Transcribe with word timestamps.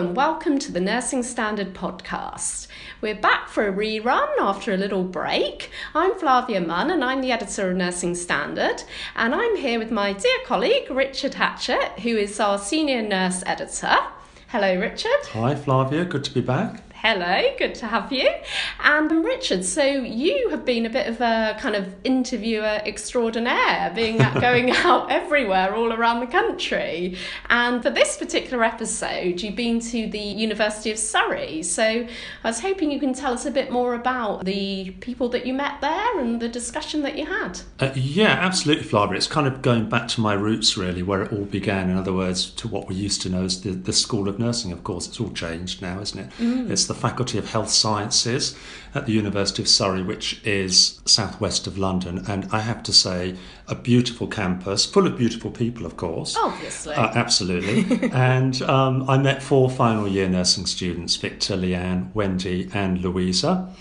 and 0.00 0.16
welcome 0.16 0.58
to 0.58 0.72
the 0.72 0.80
Nursing 0.80 1.22
Standard 1.22 1.74
podcast. 1.74 2.68
We're 3.02 3.20
back 3.20 3.48
for 3.48 3.68
a 3.68 3.72
rerun 3.72 4.30
after 4.40 4.72
a 4.72 4.78
little 4.78 5.04
break. 5.04 5.70
I'm 5.94 6.18
Flavia 6.18 6.62
Munn 6.62 6.90
and 6.90 7.04
I'm 7.04 7.20
the 7.20 7.32
editor 7.32 7.70
of 7.70 7.76
Nursing 7.76 8.14
Standard, 8.14 8.82
and 9.14 9.34
I'm 9.34 9.56
here 9.56 9.78
with 9.78 9.90
my 9.90 10.14
dear 10.14 10.38
colleague 10.46 10.90
Richard 10.90 11.34
Hatchett, 11.34 12.00
who 12.00 12.16
is 12.16 12.40
our 12.40 12.56
senior 12.56 13.02
nurse 13.02 13.42
editor. 13.44 13.94
Hello, 14.48 14.74
Richard. 14.80 15.20
Hi, 15.32 15.54
Flavia. 15.54 16.06
Good 16.06 16.24
to 16.24 16.32
be 16.32 16.40
back. 16.40 16.82
Hello, 17.02 17.40
good 17.56 17.74
to 17.76 17.86
have 17.86 18.12
you. 18.12 18.28
And 18.78 19.24
Richard, 19.24 19.64
so 19.64 19.82
you 19.82 20.50
have 20.50 20.66
been 20.66 20.84
a 20.84 20.90
bit 20.90 21.06
of 21.06 21.18
a 21.22 21.56
kind 21.58 21.74
of 21.74 21.94
interviewer 22.04 22.82
extraordinaire, 22.84 23.90
being 23.94 24.18
going 24.38 24.72
out 24.72 25.10
everywhere 25.10 25.74
all 25.74 25.94
around 25.94 26.20
the 26.20 26.26
country. 26.26 27.16
And 27.48 27.82
for 27.82 27.88
this 27.88 28.18
particular 28.18 28.62
episode, 28.62 29.40
you've 29.40 29.56
been 29.56 29.80
to 29.80 30.10
the 30.10 30.18
University 30.18 30.90
of 30.90 30.98
Surrey. 30.98 31.62
So 31.62 31.82
I 31.82 32.06
was 32.44 32.60
hoping 32.60 32.90
you 32.90 33.00
can 33.00 33.14
tell 33.14 33.32
us 33.32 33.46
a 33.46 33.50
bit 33.50 33.72
more 33.72 33.94
about 33.94 34.44
the 34.44 34.90
people 35.00 35.30
that 35.30 35.46
you 35.46 35.54
met 35.54 35.80
there 35.80 36.20
and 36.20 36.38
the 36.38 36.50
discussion 36.50 37.00
that 37.04 37.16
you 37.16 37.24
had. 37.24 37.60
Uh, 37.78 37.92
yeah, 37.94 38.32
absolutely, 38.32 38.84
Flavia. 38.84 39.16
It's 39.16 39.26
kind 39.26 39.46
of 39.46 39.62
going 39.62 39.88
back 39.88 40.06
to 40.08 40.20
my 40.20 40.34
roots, 40.34 40.76
really, 40.76 41.02
where 41.02 41.22
it 41.22 41.32
all 41.32 41.46
began. 41.46 41.88
In 41.88 41.96
other 41.96 42.12
words, 42.12 42.50
to 42.50 42.68
what 42.68 42.88
we 42.88 42.94
used 42.94 43.22
to 43.22 43.30
know 43.30 43.44
as 43.44 43.62
the, 43.62 43.70
the 43.70 43.94
School 43.94 44.28
of 44.28 44.38
Nursing. 44.38 44.70
Of 44.70 44.84
course, 44.84 45.08
it's 45.08 45.18
all 45.18 45.30
changed 45.30 45.80
now, 45.80 45.98
isn't 46.02 46.20
it? 46.20 46.30
Mm. 46.32 46.70
It's 46.70 46.89
the 46.90 46.94
Faculty 46.94 47.38
of 47.38 47.48
Health 47.48 47.70
Sciences 47.70 48.58
at 48.96 49.06
the 49.06 49.12
University 49.12 49.62
of 49.62 49.68
Surrey, 49.68 50.02
which 50.02 50.44
is 50.44 51.00
southwest 51.04 51.68
of 51.68 51.78
London. 51.78 52.24
And 52.26 52.48
I 52.50 52.58
have 52.58 52.82
to 52.82 52.92
say, 52.92 53.36
a 53.68 53.76
beautiful 53.76 54.26
campus, 54.26 54.84
full 54.84 55.06
of 55.06 55.16
beautiful 55.16 55.52
people, 55.52 55.86
of 55.86 55.96
course. 55.96 56.36
Obviously. 56.36 56.96
Uh, 56.96 57.12
absolutely. 57.14 58.10
and 58.12 58.60
um, 58.62 59.08
I 59.08 59.18
met 59.18 59.40
four 59.40 59.70
final 59.70 60.08
year 60.08 60.28
nursing 60.28 60.66
students 60.66 61.14
Victor, 61.14 61.56
Leanne, 61.56 62.12
Wendy, 62.12 62.68
and 62.74 63.00
Louisa. 63.00 63.72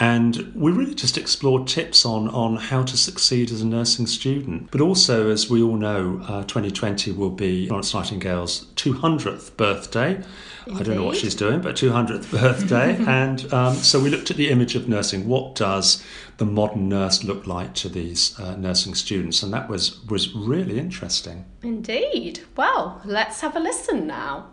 And 0.00 0.52
we 0.54 0.70
really 0.70 0.94
just 0.94 1.18
explored 1.18 1.66
tips 1.66 2.04
on, 2.04 2.28
on 2.28 2.56
how 2.56 2.82
to 2.84 2.96
succeed 2.96 3.50
as 3.50 3.62
a 3.62 3.66
nursing 3.66 4.06
student. 4.06 4.70
But 4.70 4.80
also, 4.80 5.30
as 5.30 5.50
we 5.50 5.62
all 5.62 5.76
know, 5.76 6.20
uh, 6.28 6.44
2020 6.44 7.12
will 7.12 7.30
be 7.30 7.66
Florence 7.66 7.92
Nightingale's 7.92 8.66
200th 8.76 9.56
birthday. 9.56 10.22
Indeed. 10.66 10.80
I 10.80 10.82
don't 10.84 10.96
know 10.96 11.04
what 11.04 11.16
she's 11.16 11.34
doing, 11.34 11.60
but 11.60 11.74
200th 11.74 12.30
birthday. 12.40 12.96
and 13.08 13.52
um, 13.52 13.74
so 13.74 14.00
we 14.00 14.10
looked 14.10 14.30
at 14.30 14.36
the 14.36 14.50
image 14.50 14.76
of 14.76 14.88
nursing. 14.88 15.26
What 15.26 15.54
does 15.54 16.02
the 16.36 16.44
modern 16.44 16.88
nurse 16.88 17.24
look 17.24 17.46
like 17.46 17.74
to 17.74 17.88
these 17.88 18.38
uh, 18.38 18.54
nursing 18.56 18.94
students? 18.94 19.42
And 19.42 19.52
that 19.52 19.68
was, 19.68 20.04
was 20.06 20.32
really 20.32 20.78
interesting. 20.78 21.44
Indeed. 21.62 22.40
Well, 22.56 23.00
let's 23.04 23.40
have 23.40 23.56
a 23.56 23.60
listen 23.60 24.06
now. 24.06 24.50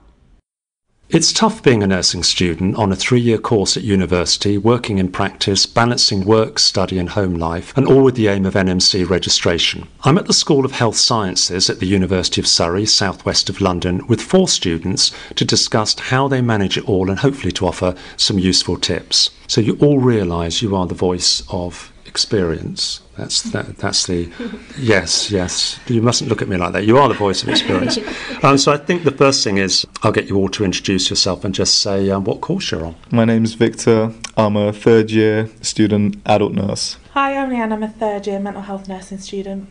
It's 1.08 1.32
tough 1.32 1.62
being 1.62 1.84
a 1.84 1.88
nursing 1.88 2.24
student 2.24 2.78
on 2.78 2.92
a 2.92 2.96
three 2.96 3.20
year 3.20 3.38
course 3.38 3.78
at 3.78 3.84
university, 3.84 4.58
working 4.58 4.98
in 4.98 5.12
practice, 5.12 5.68
balancing 5.68 6.26
work, 6.26 6.58
study, 6.58 6.98
and 6.98 7.10
home 7.10 7.36
life, 7.36 7.78
and 7.78 7.86
all 7.86 8.04
with 8.04 8.16
the 8.16 8.28
aim 8.28 8.44
of 8.44 8.56
NMC 8.56 9.08
registration. 9.08 9.88
I'm 10.04 10.18
at 10.18 10.26
the 10.26 10.34
School 10.34 10.66
of 10.66 10.72
Health 10.72 10.96
Sciences 10.96 11.70
at 11.70 11.80
the 11.80 11.86
University 11.86 12.42
of 12.42 12.48
Surrey, 12.48 12.88
southwest 12.88 13.52
of 13.52 13.62
London, 13.62 14.02
with 14.08 14.20
four 14.20 14.48
students 14.48 15.12
to 15.36 15.46
discuss 15.46 15.94
how 16.00 16.28
they 16.28 16.42
manage 16.42 16.76
it 16.76 16.90
all 16.90 17.12
and 17.12 17.20
hopefully 17.20 17.52
to 17.52 17.68
offer 17.68 17.94
some 18.18 18.40
useful 18.40 18.76
tips. 18.76 19.30
So 19.46 19.62
you 19.62 19.78
all 19.80 20.00
realise 20.00 20.64
you 20.64 20.76
are 20.76 20.88
the 20.88 20.96
voice 20.96 21.44
of 21.52 21.94
experience. 22.16 23.02
That's 23.18 23.42
that, 23.52 23.78
that's 23.78 24.08
the 24.08 24.32
yes, 24.78 25.30
yes. 25.30 25.78
You 25.88 26.02
mustn't 26.02 26.30
look 26.30 26.42
at 26.42 26.48
me 26.48 26.56
like 26.56 26.72
that. 26.72 26.86
You 26.86 26.98
are 26.98 27.10
the 27.10 27.14
voice 27.28 27.44
of 27.44 27.50
experience. 27.50 27.98
um, 28.44 28.58
so 28.58 28.72
I 28.72 28.78
think 28.78 29.04
the 29.04 29.12
first 29.12 29.44
thing 29.44 29.58
is 29.58 29.86
I'll 30.02 30.14
get 30.14 30.30
you 30.30 30.38
all 30.38 30.48
to 30.50 30.64
introduce 30.64 31.10
yourself 31.10 31.44
and 31.44 31.54
just 31.54 31.82
say 31.82 32.10
um, 32.10 32.24
what 32.24 32.40
course 32.40 32.72
you're 32.72 32.86
on. 32.86 32.96
My 33.12 33.26
name's 33.26 33.54
Victor. 33.56 34.14
I'm 34.38 34.56
a 34.56 34.72
third 34.72 35.12
year 35.12 35.50
student 35.62 36.16
adult 36.26 36.54
nurse. 36.54 36.98
Hi, 37.12 37.36
I'm 37.36 37.50
Leanne. 37.50 37.74
I'm 37.74 37.84
a 37.84 37.90
third 37.90 38.28
year 38.28 38.40
mental 38.40 38.62
health 38.62 38.88
nursing 38.88 39.20
student. 39.20 39.70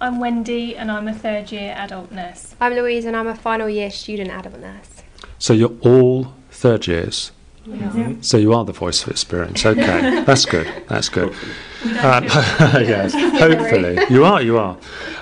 I'm 0.00 0.20
Wendy, 0.20 0.76
and 0.76 0.90
I'm 0.90 1.06
a 1.06 1.14
third 1.14 1.52
year 1.52 1.74
adult 1.76 2.10
nurse. 2.10 2.56
I'm 2.62 2.72
Louise, 2.72 3.04
and 3.04 3.14
I'm 3.14 3.28
a 3.28 3.34
final 3.34 3.68
year 3.68 3.90
student 3.90 4.30
adult 4.30 4.58
nurse. 4.58 5.02
So 5.38 5.52
you're 5.52 5.76
all 5.82 6.34
third 6.50 6.86
years. 6.86 7.30
Yeah. 7.66 8.14
So 8.20 8.36
you 8.36 8.52
are 8.52 8.64
the 8.64 8.72
voice 8.72 9.02
of 9.02 9.08
experience. 9.10 9.64
Okay, 9.66 10.22
that's 10.24 10.44
good. 10.44 10.66
That's 10.88 11.08
good. 11.08 11.30
Um, 12.02 12.24
yes, 12.24 13.12
hopefully 13.12 13.98
you 14.10 14.24
are. 14.24 14.42
You 14.42 14.58
are. 14.58 14.76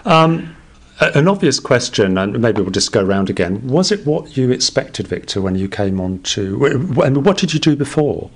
Um, 0.05 0.57
an 1.01 1.27
obvious 1.29 1.59
question, 1.61 2.19
and 2.19 2.41
maybe 2.41 2.61
we'll 2.63 2.71
just 2.71 2.93
go 2.93 3.05
around 3.05 3.31
again. 3.31 3.67
Was 3.67 3.91
it 3.93 4.07
what 4.07 4.37
you 4.37 4.51
expected, 4.51 5.09
Victor, 5.09 5.41
when 5.41 5.55
you 5.57 5.69
came 5.69 6.01
on 6.01 6.21
to? 6.35 7.01
I 7.03 7.11
mean, 7.11 7.23
what 7.25 7.39
did 7.39 7.53
you 7.55 7.61
do 7.61 7.75
before? 7.77 8.31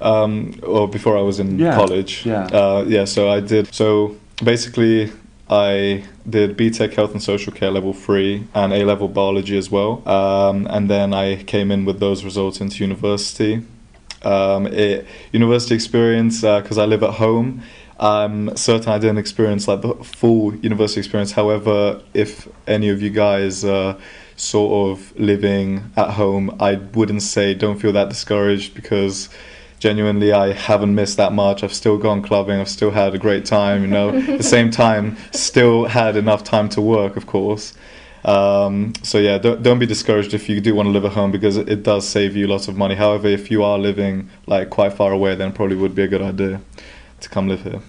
Um, 0.00 0.58
well, 0.62 0.86
before 0.86 1.16
I 1.16 1.22
was 1.22 1.40
in 1.40 1.58
Yeah, 1.58 1.74
college. 1.76 2.26
yeah. 2.26 2.44
Uh, 2.46 2.84
yeah. 2.86 3.04
So 3.04 3.28
I 3.30 3.40
did. 3.40 3.72
So 3.74 4.16
basically, 4.42 5.10
I 5.48 6.04
did 6.28 6.56
BTEC 6.56 6.94
Health 6.94 7.12
and 7.12 7.22
Social 7.22 7.52
Care 7.52 7.70
Level 7.70 7.92
Three 7.92 8.46
and 8.54 8.72
A 8.72 8.84
Level 8.84 9.08
Biology 9.08 9.58
as 9.58 9.70
well. 9.70 10.06
Um, 10.08 10.66
and 10.70 10.88
then 10.88 11.12
I 11.12 11.42
came 11.42 11.70
in 11.70 11.84
with 11.84 12.00
those 12.00 12.24
results 12.24 12.60
into 12.60 12.82
university. 12.82 13.62
Um, 14.22 14.66
it, 14.68 15.06
university 15.32 15.74
experience 15.74 16.40
because 16.40 16.78
I 16.78 16.86
live 16.86 17.02
at 17.02 17.14
home. 17.14 17.62
I'm 18.00 18.56
certain 18.56 18.90
I 18.90 18.98
didn't 18.98 19.18
experience 19.18 19.68
like 19.68 19.82
the 19.82 19.94
full 19.94 20.54
university 20.56 21.00
experience. 21.00 21.32
However, 21.32 22.02
if 22.12 22.48
any 22.66 22.88
of 22.88 23.02
you 23.02 23.10
guys 23.10 23.64
are 23.64 23.96
sort 24.36 24.90
of 24.90 25.18
living 25.18 25.92
at 25.96 26.10
home, 26.10 26.56
I 26.58 26.76
wouldn't 26.76 27.22
say 27.22 27.54
don't 27.54 27.78
feel 27.78 27.92
that 27.92 28.08
discouraged 28.08 28.74
because 28.74 29.28
genuinely 29.84 30.32
I 30.32 30.54
haven't 30.54 30.94
missed 30.94 31.18
that 31.18 31.34
much. 31.34 31.62
I've 31.62 31.74
still 31.74 31.98
gone 31.98 32.22
clubbing. 32.22 32.58
I've 32.58 32.70
still 32.70 32.90
had 32.90 33.14
a 33.14 33.18
great 33.18 33.44
time. 33.44 33.82
You 33.82 33.88
know, 33.88 34.08
at 34.32 34.38
the 34.38 34.50
same 34.56 34.70
time, 34.70 35.18
still 35.30 35.84
had 35.84 36.16
enough 36.16 36.42
time 36.42 36.70
to 36.70 36.80
work, 36.80 37.18
of 37.18 37.26
course. 37.26 37.74
Um, 38.24 38.94
so 39.02 39.18
yeah, 39.18 39.36
don't 39.36 39.62
don't 39.62 39.78
be 39.78 39.84
discouraged 39.84 40.32
if 40.32 40.48
you 40.48 40.58
do 40.62 40.74
want 40.74 40.86
to 40.86 40.90
live 40.90 41.04
at 41.04 41.12
home 41.12 41.30
because 41.30 41.58
it, 41.58 41.68
it 41.68 41.82
does 41.82 42.08
save 42.08 42.34
you 42.34 42.46
lots 42.46 42.66
of 42.66 42.78
money. 42.78 42.94
However, 42.94 43.28
if 43.28 43.50
you 43.50 43.62
are 43.62 43.78
living 43.78 44.30
like 44.46 44.70
quite 44.70 44.94
far 44.94 45.12
away, 45.12 45.34
then 45.34 45.52
probably 45.52 45.76
would 45.76 45.94
be 45.94 46.04
a 46.04 46.08
good 46.08 46.22
idea 46.22 46.62
to 47.20 47.28
come 47.28 47.46
live 47.48 47.62
here. 47.62 47.82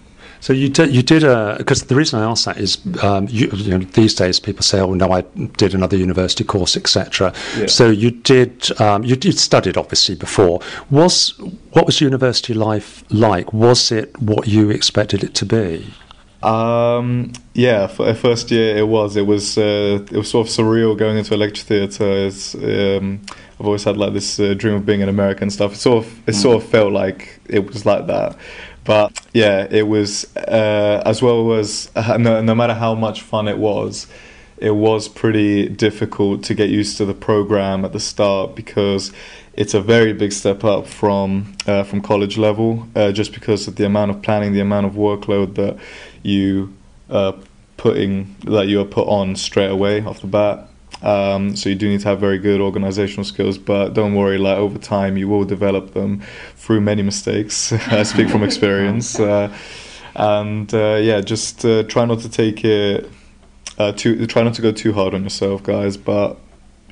So 0.46 0.54
you 0.54 0.70
did, 0.70 0.94
you 0.94 1.02
did 1.02 1.24
a 1.24 1.56
because 1.58 1.86
the 1.86 1.96
reason 1.96 2.20
I 2.20 2.26
ask 2.30 2.46
that 2.46 2.58
is 2.58 2.78
um, 3.02 3.28
you, 3.32 3.48
you 3.48 3.80
know 3.80 3.84
these 3.84 4.14
days 4.14 4.40
people 4.40 4.62
say 4.62 4.80
oh 4.80 4.94
no 4.94 5.12
I 5.12 5.22
did 5.58 5.74
another 5.74 5.98
university 5.98 6.44
course 6.44 6.78
etc. 6.78 7.34
Yeah. 7.58 7.66
So 7.66 7.90
you 7.90 8.12
did 8.12 8.80
um, 8.80 9.04
you 9.04 9.16
did 9.16 9.40
studied 9.40 9.76
obviously 9.76 10.14
before. 10.14 10.60
Was 10.92 11.34
what 11.72 11.88
was 11.88 12.00
university 12.00 12.54
life 12.54 13.04
like? 13.10 13.54
Was 13.54 13.92
it 13.92 14.22
what 14.22 14.48
you 14.48 14.70
expected 14.70 15.24
it 15.24 15.34
to 15.34 15.48
be? 15.48 15.92
Um, 16.44 17.34
yeah, 17.56 17.88
for 17.88 18.14
first 18.14 18.52
year 18.52 18.78
it 18.78 18.88
was. 18.88 19.16
It 19.16 19.26
was 19.26 19.58
uh, 19.58 20.06
it 20.12 20.18
was 20.18 20.30
sort 20.30 20.48
of 20.48 20.54
surreal 20.54 20.96
going 20.96 21.18
into 21.18 21.34
a 21.34 21.38
lecture 21.38 21.64
theatre. 21.64 22.28
It's, 22.28 22.54
um, 22.54 23.22
I've 23.60 23.66
always 23.66 23.84
had 23.84 23.98
like 23.98 24.14
this 24.14 24.40
uh, 24.40 24.54
dream 24.54 24.76
of 24.76 24.86
being 24.86 25.02
an 25.02 25.10
American 25.10 25.50
stuff. 25.50 25.74
It 25.74 25.78
sort 25.78 26.06
of 26.06 26.30
it 26.30 26.34
sort 26.34 26.62
of 26.62 26.70
felt 26.70 26.92
like 26.92 27.40
it 27.50 27.66
was 27.66 27.88
like 27.88 28.06
that. 28.06 28.38
But 28.86 29.20
yeah, 29.34 29.68
it 29.70 29.88
was 29.88 30.36
uh, 30.38 31.02
as 31.06 31.22
well 31.22 31.54
as 31.54 31.92
uh, 31.96 32.18
no, 32.18 32.42
no 32.42 32.56
matter 32.56 32.76
how 32.76 32.94
much 32.96 33.22
fun 33.22 33.48
it 33.48 33.58
was, 33.58 34.08
it 34.58 34.76
was 34.76 35.10
pretty 35.10 35.68
difficult 35.68 36.44
to 36.44 36.54
get 36.54 36.70
used 36.70 36.98
to 36.98 37.06
the 37.06 37.14
program 37.14 37.84
at 37.84 37.92
the 37.92 38.00
start 38.00 38.56
because 38.56 39.12
it's 39.54 39.74
a 39.74 39.82
very 39.82 40.14
big 40.14 40.32
step 40.32 40.64
up 40.64 40.86
from 40.86 41.56
uh, 41.66 41.84
from 41.84 42.02
college 42.02 42.38
level, 42.38 42.88
uh, 42.96 43.12
just 43.12 43.34
because 43.34 43.68
of 43.68 43.76
the 43.76 43.86
amount 43.86 44.12
of 44.12 44.22
planning, 44.22 44.54
the 44.54 44.62
amount 44.62 44.86
of 44.86 44.94
workload 44.94 45.56
that 45.56 45.78
you 46.22 46.74
uh, 47.10 47.34
putting 47.78 48.36
that 48.44 48.68
you 48.68 48.80
are 48.80 48.86
put 48.86 49.08
on 49.08 49.36
straight 49.36 49.72
away 49.72 50.02
off 50.02 50.22
the 50.22 50.28
bat. 50.28 50.70
Um, 51.02 51.56
so 51.56 51.70
you 51.70 51.76
do 51.76 51.90
need 51.90 52.02
to 52.02 52.08
have 52.08 52.20
very 52.20 52.38
good 52.38 52.62
organizational 52.62 53.26
skills, 53.26 53.58
but 53.58 53.94
don't 53.94 54.16
worry. 54.16 54.38
Like 54.38 54.58
over 54.58 54.78
time, 54.78 55.18
you 55.18 55.28
will 55.28 55.46
develop 55.46 55.94
them 55.94 56.22
through 56.56 56.82
many 56.82 57.04
mistakes. 57.04 57.72
I 57.92 58.04
speak 58.04 58.30
from 58.30 58.44
experience, 58.44 59.20
uh, 59.20 59.56
and 60.16 60.74
uh, 60.74 61.00
yeah, 61.02 61.22
just 61.22 61.66
uh, 61.66 61.84
try 61.84 62.06
not 62.06 62.20
to 62.22 62.30
take 62.30 62.64
it 62.64 63.10
uh, 63.78 63.92
too. 63.92 64.26
Try 64.28 64.44
not 64.44 64.54
to 64.56 64.62
go 64.62 64.72
too 64.72 64.94
hard 64.94 65.14
on 65.14 65.24
yourself, 65.24 65.64
guys. 65.64 65.98
But 65.98 66.38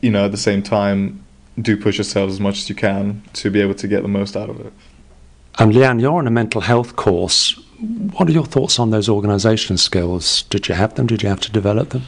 you 0.01 0.11
know, 0.11 0.25
at 0.25 0.31
the 0.31 0.37
same 0.37 0.61
time, 0.61 1.23
do 1.59 1.77
push 1.77 1.97
yourselves 1.97 2.33
as 2.33 2.39
much 2.39 2.57
as 2.59 2.69
you 2.69 2.75
can 2.75 3.23
to 3.33 3.49
be 3.49 3.61
able 3.61 3.75
to 3.75 3.87
get 3.87 4.01
the 4.01 4.09
most 4.09 4.35
out 4.35 4.49
of 4.49 4.59
it. 4.59 4.73
And 5.59 5.71
Leanne, 5.71 6.01
you're 6.01 6.17
on 6.17 6.27
a 6.27 6.31
mental 6.31 6.61
health 6.61 6.95
course. 6.95 7.59
What 8.17 8.27
are 8.27 8.31
your 8.31 8.45
thoughts 8.45 8.79
on 8.79 8.89
those 8.89 9.07
organisation 9.07 9.77
skills? 9.77 10.43
Did 10.43 10.67
you 10.67 10.75
have 10.75 10.95
them? 10.95 11.05
Did 11.05 11.21
you 11.21 11.29
have 11.29 11.41
to 11.41 11.51
develop 11.51 11.89
them? 11.89 12.03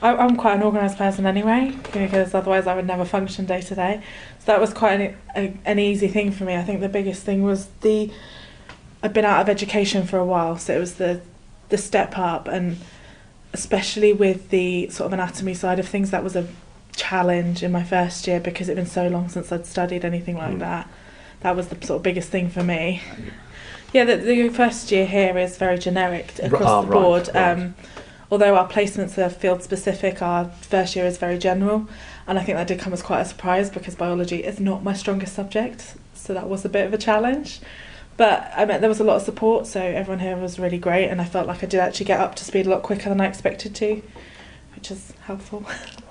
I, 0.00 0.14
I'm 0.14 0.36
quite 0.36 0.56
an 0.56 0.62
organised 0.62 0.96
person 0.98 1.26
anyway, 1.26 1.76
because 1.92 2.34
otherwise 2.34 2.66
I 2.66 2.74
would 2.76 2.86
never 2.86 3.04
function 3.04 3.46
day 3.46 3.60
to 3.62 3.74
day. 3.74 4.00
So 4.40 4.46
that 4.46 4.60
was 4.60 4.72
quite 4.72 5.00
an, 5.00 5.16
a, 5.34 5.54
an 5.64 5.78
easy 5.78 6.08
thing 6.08 6.30
for 6.30 6.44
me. 6.44 6.54
I 6.54 6.62
think 6.62 6.80
the 6.80 6.88
biggest 6.88 7.22
thing 7.24 7.42
was 7.42 7.66
the 7.80 8.10
I've 9.02 9.12
been 9.12 9.24
out 9.24 9.40
of 9.40 9.48
education 9.48 10.06
for 10.06 10.18
a 10.18 10.24
while, 10.24 10.58
so 10.58 10.74
it 10.76 10.80
was 10.80 10.94
the 10.94 11.20
the 11.68 11.78
step 11.78 12.16
up, 12.18 12.48
and 12.48 12.78
especially 13.52 14.12
with 14.12 14.50
the 14.50 14.88
sort 14.90 15.06
of 15.06 15.12
anatomy 15.12 15.54
side 15.54 15.78
of 15.78 15.86
things, 15.88 16.10
that 16.10 16.22
was 16.24 16.34
a 16.36 16.46
challenge 16.96 17.62
in 17.62 17.70
my 17.70 17.82
first 17.84 18.26
year 18.26 18.40
because 18.40 18.68
it'd 18.68 18.76
been 18.76 18.86
so 18.90 19.06
long 19.08 19.28
since 19.28 19.52
I'd 19.52 19.66
studied 19.66 20.04
anything 20.04 20.36
like 20.36 20.54
Mm. 20.54 20.58
that. 20.60 20.88
That 21.40 21.54
was 21.56 21.68
the 21.68 21.76
sort 21.86 21.98
of 21.98 22.02
biggest 22.02 22.30
thing 22.30 22.48
for 22.50 22.62
me. 22.64 23.00
Yeah, 23.92 24.04
the, 24.04 24.16
the 24.16 24.48
first 24.48 24.90
year 24.90 25.06
here 25.06 25.38
is 25.38 25.56
very 25.56 25.78
generic 25.78 26.32
across 26.42 26.62
ah, 26.64 26.82
the 26.82 26.88
right, 26.88 27.02
board. 27.02 27.30
right. 27.34 27.52
Um, 27.52 27.74
although 28.30 28.56
our 28.56 28.68
placements 28.68 29.18
are 29.18 29.30
field 29.30 29.62
specific, 29.62 30.22
our 30.22 30.46
first 30.46 30.94
year 30.96 31.06
is 31.06 31.18
very 31.18 31.38
general, 31.38 31.88
and 32.26 32.38
I 32.38 32.44
think 32.44 32.56
that 32.56 32.66
did 32.66 32.78
come 32.78 32.92
as 32.92 33.02
quite 33.02 33.20
a 33.20 33.24
surprise 33.24 33.70
because 33.70 33.94
biology 33.94 34.44
is 34.44 34.60
not 34.60 34.84
my 34.84 34.92
strongest 34.92 35.34
subject, 35.34 35.96
so 36.14 36.34
that 36.34 36.48
was 36.48 36.64
a 36.64 36.68
bit 36.68 36.86
of 36.86 36.92
a 36.92 36.98
challenge. 36.98 37.60
But 38.16 38.50
I 38.56 38.64
mean, 38.64 38.80
there 38.80 38.88
was 38.88 39.00
a 39.00 39.04
lot 39.04 39.16
of 39.16 39.22
support, 39.22 39.66
so 39.66 39.80
everyone 39.80 40.18
here 40.18 40.36
was 40.36 40.58
really 40.58 40.78
great, 40.78 41.08
and 41.08 41.20
I 41.20 41.24
felt 41.24 41.46
like 41.46 41.62
I 41.62 41.66
did 41.66 41.80
actually 41.80 42.06
get 42.06 42.20
up 42.20 42.34
to 42.36 42.44
speed 42.44 42.66
a 42.66 42.70
lot 42.70 42.82
quicker 42.82 43.08
than 43.08 43.20
I 43.20 43.26
expected 43.26 43.74
to, 43.76 44.02
which 44.74 44.90
is 44.90 45.12
helpful. 45.22 45.64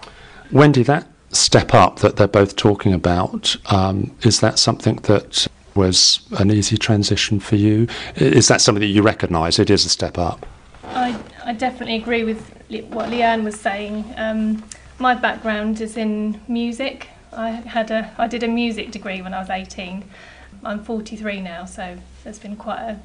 Wendy, 0.51 0.83
that 0.83 1.07
step 1.31 1.73
up 1.73 1.99
that 1.99 2.15
they're 2.15 2.27
both 2.27 2.55
talking 2.55 2.93
about, 2.93 3.57
um, 3.71 4.15
is 4.21 4.39
that 4.39 4.57
something 4.57 4.95
that 5.03 5.47
was 5.75 6.21
an 6.39 6.49
easy 6.49 6.77
transition 6.77 7.39
for 7.39 7.57
you? 7.57 7.87
Is 8.15 8.47
that 8.47 8.61
something 8.61 8.81
that 8.81 8.87
you 8.87 9.01
recognise? 9.01 9.59
It 9.59 9.69
is 9.69 9.85
a 9.85 9.89
step 9.89 10.17
up. 10.17 10.45
I, 10.85 11.19
I 11.47 11.53
definitely 11.53 11.95
agree 11.95 12.25
with 12.25 12.41
what 12.89 13.09
Leanne 13.09 13.45
was 13.45 13.57
saying. 13.57 14.13
Um, 14.17 14.65
my 14.99 15.13
background 15.13 15.79
is 15.79 15.95
in 15.95 16.41
music. 16.45 17.07
I 17.31 17.51
had 17.51 17.89
a 17.89 18.13
I 18.17 18.27
did 18.27 18.43
a 18.43 18.49
music 18.49 18.91
degree 18.91 19.21
when 19.21 19.33
I 19.33 19.39
was 19.39 19.49
18. 19.49 20.03
I'm 20.65 20.83
43 20.83 21.39
now, 21.39 21.63
so 21.63 21.99
there's 22.25 22.37
been 22.37 22.57
quite 22.57 22.81
a, 22.81 22.99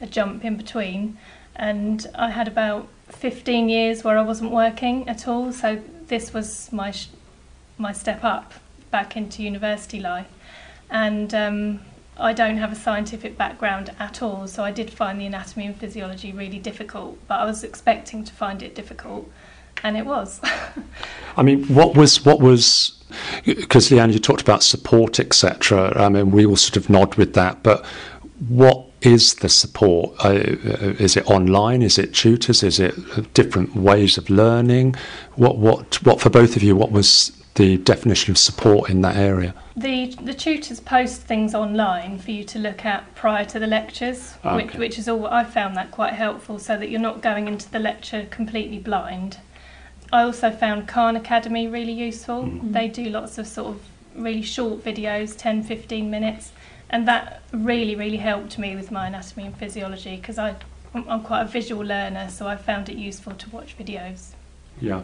a 0.00 0.06
jump 0.06 0.44
in 0.44 0.56
between. 0.56 1.18
And 1.56 2.06
I 2.14 2.30
had 2.30 2.46
about 2.46 2.86
15 3.08 3.68
years 3.68 4.04
where 4.04 4.16
I 4.16 4.22
wasn't 4.22 4.52
working 4.52 5.08
at 5.08 5.26
all, 5.26 5.52
so 5.52 5.82
this 6.06 6.32
was 6.32 6.72
my 6.72 6.94
my 7.76 7.92
step 7.92 8.22
up 8.22 8.52
back 8.92 9.16
into 9.16 9.42
university 9.42 9.98
life. 9.98 10.28
And 10.90 11.34
um, 11.34 11.80
I 12.20 12.32
don't 12.32 12.58
have 12.58 12.72
a 12.72 12.76
scientific 12.76 13.36
background 13.36 13.90
at 13.98 14.22
all, 14.22 14.46
so 14.46 14.62
I 14.62 14.70
did 14.70 14.90
find 14.90 15.20
the 15.20 15.26
anatomy 15.26 15.66
and 15.66 15.76
physiology 15.76 16.32
really 16.32 16.58
difficult, 16.58 17.18
but 17.26 17.40
I 17.40 17.44
was 17.44 17.64
expecting 17.64 18.24
to 18.24 18.32
find 18.32 18.62
it 18.62 18.74
difficult, 18.74 19.30
and 19.82 19.96
it 19.96 20.04
was. 20.04 20.40
I 21.36 21.42
mean, 21.42 21.64
what 21.64 21.96
was 21.96 22.24
what 22.24 22.40
was 22.40 22.96
because 23.44 23.90
Leanne, 23.90 24.12
you 24.12 24.18
talked 24.18 24.42
about 24.42 24.62
support, 24.62 25.18
etc. 25.18 25.92
I 25.96 26.08
mean, 26.08 26.30
we 26.30 26.46
all 26.46 26.56
sort 26.56 26.76
of 26.76 26.90
nod 26.90 27.14
with 27.16 27.34
that, 27.34 27.62
but 27.62 27.84
what 28.48 28.86
is 29.02 29.34
the 29.36 29.48
support? 29.48 30.12
Uh, 30.24 30.28
uh, 30.28 30.94
is 30.98 31.16
it 31.16 31.28
online? 31.28 31.82
Is 31.82 31.98
it 31.98 32.14
tutors? 32.14 32.62
Is 32.62 32.78
it 32.78 32.94
different 33.34 33.74
ways 33.74 34.18
of 34.18 34.28
learning? 34.30 34.94
What 35.36 35.58
what 35.58 36.02
what 36.04 36.20
for 36.20 36.30
both 36.30 36.56
of 36.56 36.62
you? 36.62 36.76
What 36.76 36.92
was 36.92 37.32
the 37.54 37.76
definition 37.78 38.30
of 38.30 38.38
support 38.38 38.90
in 38.90 39.00
that 39.02 39.16
area? 39.16 39.54
the 39.76 40.06
the 40.22 40.34
tutors 40.34 40.78
post 40.80 41.22
things 41.22 41.54
online 41.54 42.18
for 42.18 42.30
you 42.32 42.44
to 42.44 42.58
look 42.58 42.84
at 42.84 43.14
prior 43.14 43.44
to 43.46 43.58
the 43.58 43.66
lectures, 43.66 44.34
ah, 44.44 44.56
which, 44.56 44.66
Okay. 44.66 44.78
which 44.78 44.98
is 44.98 45.08
all 45.08 45.26
I 45.26 45.44
found 45.44 45.76
that 45.76 45.90
quite 45.90 46.12
helpful, 46.12 46.58
so 46.58 46.76
that 46.76 46.90
you're 46.90 47.00
not 47.00 47.22
going 47.22 47.48
into 47.48 47.70
the 47.70 47.78
lecture 47.78 48.26
completely 48.30 48.78
blind. 48.78 49.38
I 50.12 50.22
also 50.22 50.50
found 50.50 50.86
Khan 50.88 51.16
Academy 51.16 51.68
really 51.68 51.92
useful. 51.92 52.42
Mm-hmm. 52.42 52.72
They 52.72 52.88
do 52.88 53.04
lots 53.08 53.38
of 53.38 53.46
sort 53.46 53.68
of 53.74 53.80
really 54.16 54.42
short 54.42 54.84
videos, 54.84 55.36
10, 55.36 55.62
15 55.62 56.10
minutes, 56.10 56.52
and 56.90 57.06
that 57.08 57.42
really, 57.52 57.94
really 57.94 58.16
helped 58.18 58.58
me 58.58 58.74
with 58.74 58.90
my 58.90 59.06
anatomy 59.06 59.46
and 59.46 59.56
physiology 59.56 60.16
because 60.16 60.36
I'm 60.38 61.22
quite 61.22 61.42
a 61.42 61.46
visual 61.46 61.84
learner, 61.84 62.28
so 62.28 62.46
I 62.48 62.56
found 62.56 62.88
it 62.88 62.96
useful 62.96 63.32
to 63.34 63.50
watch 63.50 63.78
videos. 63.78 64.32
Yeah. 64.80 65.02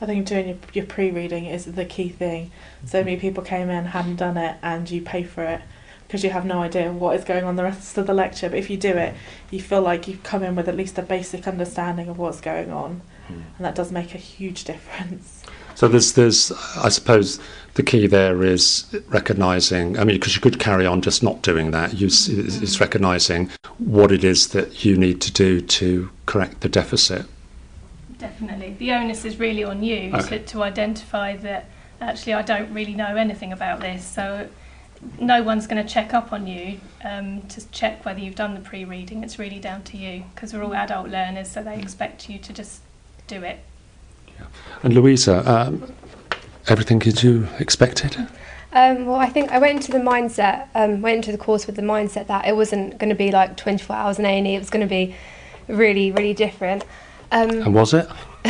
I 0.00 0.06
think 0.06 0.26
doing 0.26 0.48
your, 0.48 0.56
your 0.72 0.86
pre-reading 0.86 1.46
is 1.46 1.64
the 1.66 1.84
key 1.84 2.08
thing. 2.08 2.50
So 2.84 2.98
mm-hmm. 2.98 3.06
many 3.06 3.16
people 3.20 3.42
came 3.42 3.70
in, 3.70 3.86
hadn't 3.86 4.16
done 4.16 4.36
it, 4.36 4.56
and 4.62 4.90
you 4.90 5.02
pay 5.02 5.22
for 5.22 5.44
it 5.44 5.62
because 6.06 6.22
you 6.22 6.30
have 6.30 6.44
no 6.44 6.60
idea 6.60 6.92
what 6.92 7.16
is 7.16 7.24
going 7.24 7.44
on 7.44 7.56
the 7.56 7.62
rest 7.62 7.96
of 7.96 8.06
the 8.06 8.14
lecture. 8.14 8.48
But 8.48 8.58
if 8.58 8.70
you 8.70 8.76
do 8.76 8.90
it, 8.90 9.14
you 9.50 9.60
feel 9.60 9.82
like 9.82 10.06
you've 10.06 10.22
come 10.22 10.42
in 10.42 10.54
with 10.54 10.68
at 10.68 10.76
least 10.76 10.98
a 10.98 11.02
basic 11.02 11.48
understanding 11.48 12.08
of 12.08 12.18
what's 12.18 12.40
going 12.40 12.70
on, 12.70 13.02
mm-hmm. 13.24 13.40
and 13.56 13.64
that 13.64 13.74
does 13.74 13.90
make 13.90 14.14
a 14.14 14.18
huge 14.18 14.64
difference. 14.64 15.42
So 15.74 15.88
there's, 15.88 16.12
there's, 16.12 16.52
I 16.76 16.88
suppose, 16.88 17.40
the 17.74 17.82
key 17.82 18.06
there 18.06 18.44
is 18.44 18.94
recognizing. 19.08 19.98
I 19.98 20.04
mean, 20.04 20.16
because 20.16 20.36
you 20.36 20.40
could 20.40 20.60
carry 20.60 20.86
on 20.86 21.02
just 21.02 21.22
not 21.22 21.42
doing 21.42 21.72
that. 21.72 21.94
You, 21.94 22.06
it's 22.06 22.28
mm-hmm. 22.28 22.80
recognizing 22.80 23.50
what 23.78 24.12
it 24.12 24.22
is 24.22 24.48
that 24.48 24.84
you 24.84 24.96
need 24.96 25.20
to 25.22 25.32
do 25.32 25.60
to 25.60 26.10
correct 26.26 26.60
the 26.60 26.68
deficit. 26.68 27.26
Definitely. 28.24 28.74
The 28.78 28.92
onus 28.92 29.26
is 29.26 29.38
really 29.38 29.64
on 29.64 29.82
you 29.82 30.10
Okay. 30.14 30.38
to, 30.38 30.44
to 30.46 30.62
identify 30.62 31.36
that 31.36 31.66
actually 32.00 32.32
I 32.32 32.40
don't 32.42 32.72
really 32.72 32.94
know 32.94 33.16
anything 33.16 33.52
about 33.52 33.80
this. 33.80 34.02
So 34.02 34.48
no 35.20 35.42
one's 35.42 35.66
going 35.66 35.84
to 35.84 35.92
check 35.92 36.14
up 36.14 36.32
on 36.32 36.46
you 36.46 36.80
um, 37.04 37.42
to 37.48 37.68
check 37.70 38.04
whether 38.06 38.20
you've 38.20 38.34
done 38.34 38.54
the 38.54 38.60
pre 38.60 38.86
reading. 38.86 39.22
It's 39.22 39.38
really 39.38 39.58
down 39.58 39.82
to 39.84 39.98
you 39.98 40.24
because 40.34 40.54
we're 40.54 40.64
all 40.64 40.74
adult 40.74 41.08
learners, 41.10 41.50
so 41.50 41.62
they 41.62 41.78
expect 41.78 42.30
you 42.30 42.38
to 42.38 42.52
just 42.54 42.80
do 43.26 43.42
it. 43.42 43.58
And 44.82 44.94
Louisa, 44.94 45.36
um, 45.50 45.92
everything 46.68 47.02
as 47.02 47.22
you 47.22 47.46
expected? 47.58 48.16
Um, 48.72 49.04
well, 49.04 49.16
I 49.16 49.28
think 49.28 49.50
I 49.50 49.58
went 49.58 49.76
into 49.76 49.92
the 49.92 49.98
mindset, 49.98 50.68
um, 50.74 51.02
went 51.02 51.16
into 51.16 51.32
the 51.32 51.38
course 51.38 51.66
with 51.66 51.76
the 51.76 51.82
mindset 51.82 52.26
that 52.28 52.46
it 52.46 52.56
wasn't 52.56 52.98
going 52.98 53.10
to 53.10 53.14
be 53.14 53.30
like 53.30 53.58
24 53.58 53.94
hours 53.94 54.18
in 54.18 54.24
A&E. 54.24 54.56
It 54.56 54.58
was 54.58 54.70
going 54.70 54.80
to 54.80 54.88
be 54.88 55.14
really, 55.68 56.10
really 56.10 56.34
different. 56.34 56.84
Um, 57.34 57.50
And 57.50 57.74
was 57.74 57.92
it? 57.92 58.08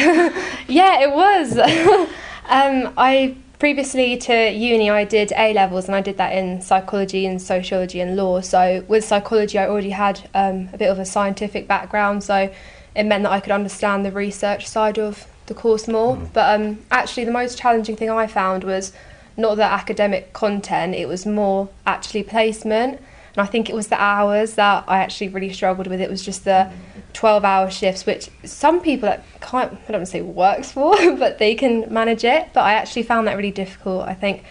yeah, 0.69 1.00
it 1.00 1.10
was. 1.10 1.58
um, 2.48 2.92
I 2.98 3.34
previously 3.58 4.19
to 4.19 4.50
uni, 4.50 4.90
I 4.90 5.04
did 5.04 5.32
A 5.36 5.54
levels, 5.54 5.86
and 5.86 5.94
I 5.96 6.02
did 6.02 6.19
that 6.19 6.34
in 6.34 6.60
psychology 6.60 7.25
and 7.25 7.40
sociology 7.40 8.00
and 8.00 8.14
law. 8.14 8.42
So 8.42 8.84
with 8.86 9.02
psychology, 9.02 9.58
I 9.58 9.66
already 9.66 9.90
had 9.90 10.28
um, 10.34 10.69
a 10.75 10.76
bit 10.76 10.90
of 10.90 10.98
a 10.98 11.06
scientific 11.06 11.66
background, 11.66 12.22
so 12.22 12.52
it 12.94 13.04
meant 13.04 13.22
that 13.22 13.32
I 13.32 13.40
could 13.40 13.52
understand 13.52 14.04
the 14.04 14.12
research 14.12 14.69
side 14.69 14.98
of 14.98 15.26
the 15.46 15.54
course 15.54 15.88
more. 15.88 16.16
But 16.34 16.60
um, 16.60 16.81
actually, 16.90 17.25
the 17.25 17.32
most 17.32 17.56
challenging 17.56 17.96
thing 17.96 18.10
I 18.10 18.26
found 18.26 18.64
was 18.64 18.92
not 19.38 19.54
the 19.54 19.64
academic 19.64 20.34
content; 20.34 20.94
it 20.94 21.08
was 21.08 21.25
more 21.25 21.70
actually 21.86 22.25
placement. 22.25 23.00
And 23.36 23.42
I 23.42 23.46
think 23.46 23.70
it 23.70 23.75
was 23.75 23.88
the 23.88 24.00
hours 24.00 24.54
that 24.54 24.84
I 24.86 24.98
actually 24.98 25.28
really 25.28 25.52
struggled 25.52 25.86
with. 25.86 26.00
It 26.02 26.10
was 26.10 26.22
just 26.22 26.44
the 26.44 26.70
12 27.14 27.44
hour 27.44 27.70
shifts, 27.70 28.05
which 28.05 28.28
some 28.44 28.81
people 28.81 29.08
that 29.08 29.24
can't, 29.41 29.72
I 29.72 29.77
don't 29.93 29.98
want 29.98 30.06
to 30.06 30.12
say 30.12 30.20
works 30.20 30.70
for, 30.70 30.94
but 31.17 31.38
they 31.38 31.55
can 31.55 31.93
manage 31.93 32.24
it. 32.24 32.50
But 32.53 32.60
I 32.62 32.74
actually 32.74 33.05
found 33.05 33.27
that 33.27 33.36
really 33.36 33.50
difficult. 33.50 34.06
I 34.06 34.15
think, 34.15 34.44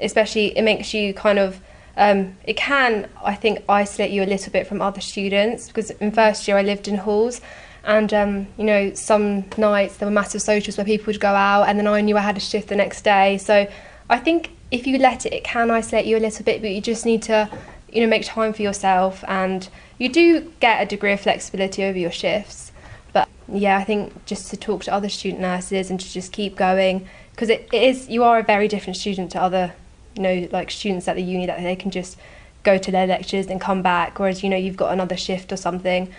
especially, 0.00 0.56
it 0.56 0.62
makes 0.62 0.92
you 0.92 1.14
kind 1.14 1.38
of, 1.38 1.60
um, 1.96 2.36
it 2.44 2.56
can, 2.56 3.08
I 3.24 3.34
think, 3.34 3.62
isolate 3.68 4.10
you 4.10 4.22
a 4.22 4.26
little 4.26 4.52
bit 4.52 4.66
from 4.66 4.82
other 4.82 5.00
students 5.00 5.68
because 5.68 5.90
in 5.90 6.10
first 6.10 6.48
year 6.48 6.58
I 6.58 6.62
lived 6.62 6.88
in 6.88 6.96
halls. 6.96 7.40
And 7.84 8.12
um, 8.12 8.48
you 8.58 8.64
know, 8.64 8.94
some 8.94 9.44
nights 9.56 9.98
there 9.98 10.08
were 10.08 10.12
massive 10.12 10.42
socials 10.42 10.76
where 10.76 10.84
people 10.84 11.06
would 11.06 11.20
go 11.20 11.28
out, 11.28 11.68
and 11.68 11.78
then 11.78 11.86
I 11.86 12.00
knew 12.00 12.16
I 12.16 12.20
had 12.20 12.36
a 12.36 12.40
shift 12.40 12.68
the 12.68 12.74
next 12.74 13.02
day. 13.02 13.38
So 13.38 13.68
I 14.10 14.18
think 14.18 14.50
if 14.72 14.88
you 14.88 14.98
let 14.98 15.24
it, 15.24 15.32
it 15.32 15.44
can 15.44 15.70
isolate 15.70 16.04
you 16.04 16.16
a 16.16 16.18
little 16.18 16.44
bit, 16.44 16.60
but 16.60 16.70
you 16.70 16.80
just 16.80 17.06
need 17.06 17.22
to, 17.22 17.48
you 17.96 18.02
know, 18.02 18.08
make 18.08 18.26
time 18.26 18.52
for 18.52 18.60
yourself, 18.60 19.24
and 19.26 19.68
you 19.96 20.10
do 20.10 20.52
get 20.60 20.82
a 20.82 20.86
degree 20.86 21.12
of 21.12 21.20
flexibility 21.20 21.82
over 21.82 21.98
your 21.98 22.10
shifts. 22.10 22.70
But 23.14 23.26
yeah, 23.48 23.78
I 23.78 23.84
think 23.84 24.26
just 24.26 24.50
to 24.50 24.56
talk 24.58 24.84
to 24.84 24.92
other 24.92 25.08
student 25.08 25.40
nurses 25.40 25.90
and 25.90 25.98
to 25.98 26.12
just 26.12 26.30
keep 26.30 26.56
going, 26.56 27.08
because 27.30 27.48
it, 27.48 27.68
it 27.72 27.82
is 27.82 28.08
you 28.08 28.22
are 28.22 28.38
a 28.38 28.42
very 28.42 28.68
different 28.68 28.98
student 28.98 29.32
to 29.32 29.40
other, 29.40 29.72
you 30.14 30.22
know, 30.22 30.48
like 30.52 30.70
students 30.70 31.08
at 31.08 31.16
the 31.16 31.22
uni 31.22 31.46
that 31.46 31.62
they 31.62 31.74
can 31.74 31.90
just 31.90 32.18
go 32.64 32.76
to 32.76 32.90
their 32.90 33.06
lectures 33.06 33.46
and 33.46 33.62
come 33.62 33.80
back, 33.80 34.18
whereas 34.18 34.42
you 34.42 34.50
know 34.50 34.56
you've 34.58 34.76
got 34.76 34.92
another 34.92 35.16
shift 35.16 35.50
or 35.50 35.56
something. 35.56 36.12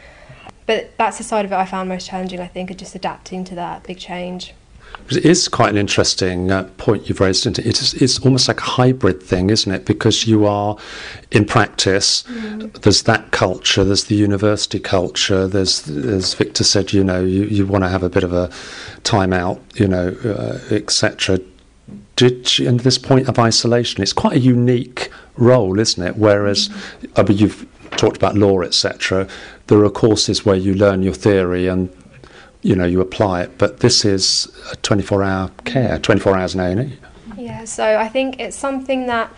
But 0.65 0.97
that's 0.97 1.19
the 1.19 1.23
side 1.23 1.45
of 1.45 1.51
it 1.51 1.55
I 1.55 1.65
found 1.65 1.89
most 1.89 2.07
challenging. 2.07 2.39
I 2.39 2.47
think, 2.47 2.71
of 2.71 2.77
just 2.77 2.95
adapting 2.95 3.43
to 3.45 3.55
that 3.55 3.83
big 3.83 3.99
change. 3.99 4.53
It 5.09 5.25
is 5.25 5.47
quite 5.47 5.69
an 5.69 5.77
interesting 5.77 6.51
uh, 6.51 6.63
point 6.77 7.07
you've 7.07 7.21
raised. 7.21 7.45
Into 7.45 7.65
it 7.65 7.81
is, 7.81 7.93
it's 7.93 8.19
almost 8.19 8.49
like 8.49 8.59
a 8.59 8.63
hybrid 8.63 9.23
thing, 9.23 9.49
isn't 9.49 9.71
it? 9.71 9.85
Because 9.85 10.27
you 10.27 10.45
are 10.45 10.77
in 11.31 11.45
practice. 11.45 12.23
There's 12.81 13.03
that 13.03 13.31
culture. 13.31 13.85
There's 13.85 14.05
the 14.05 14.15
university 14.15 14.79
culture. 14.79 15.47
There's, 15.47 15.87
as 15.87 16.33
Victor 16.33 16.65
said, 16.65 16.91
you 16.91 17.05
know, 17.05 17.23
you, 17.23 17.45
you 17.45 17.65
want 17.65 17.85
to 17.85 17.89
have 17.89 18.03
a 18.03 18.09
bit 18.09 18.23
of 18.23 18.33
a 18.33 18.49
time 19.03 19.31
out, 19.31 19.61
you 19.75 19.87
know, 19.87 20.09
uh, 20.25 20.59
etc. 20.73 21.39
Did 22.17 22.59
you, 22.59 22.67
and 22.67 22.81
this 22.81 22.97
point 22.97 23.29
of 23.29 23.39
isolation, 23.39 24.03
it's 24.03 24.11
quite 24.11 24.33
a 24.33 24.39
unique 24.39 25.09
role, 25.37 25.79
isn't 25.79 26.05
it? 26.05 26.17
Whereas, 26.17 26.69
I 27.15 27.23
mean, 27.23 27.37
you've 27.37 27.65
talked 27.91 28.17
about 28.17 28.35
law, 28.35 28.61
etc. 28.61 29.27
There 29.67 29.83
are 29.85 29.89
courses 29.89 30.45
where 30.45 30.55
you 30.57 30.73
learn 30.73 31.01
your 31.01 31.13
theory 31.13 31.67
and 31.67 31.89
you 32.61 32.75
know 32.75 32.85
you 32.85 32.99
apply 33.01 33.41
it 33.41 33.57
but 33.57 33.79
this 33.79 34.03
is 34.03 34.51
a 34.71 34.75
24 34.77 35.23
hour 35.23 35.51
care 35.65 35.99
24 35.99 36.37
hours 36.37 36.55
in 36.55 36.59
A&E 36.59 36.97
Yeah, 37.37 37.65
so 37.65 37.97
I 37.97 38.07
think 38.07 38.39
it's 38.39 38.57
something 38.57 39.05
that 39.07 39.31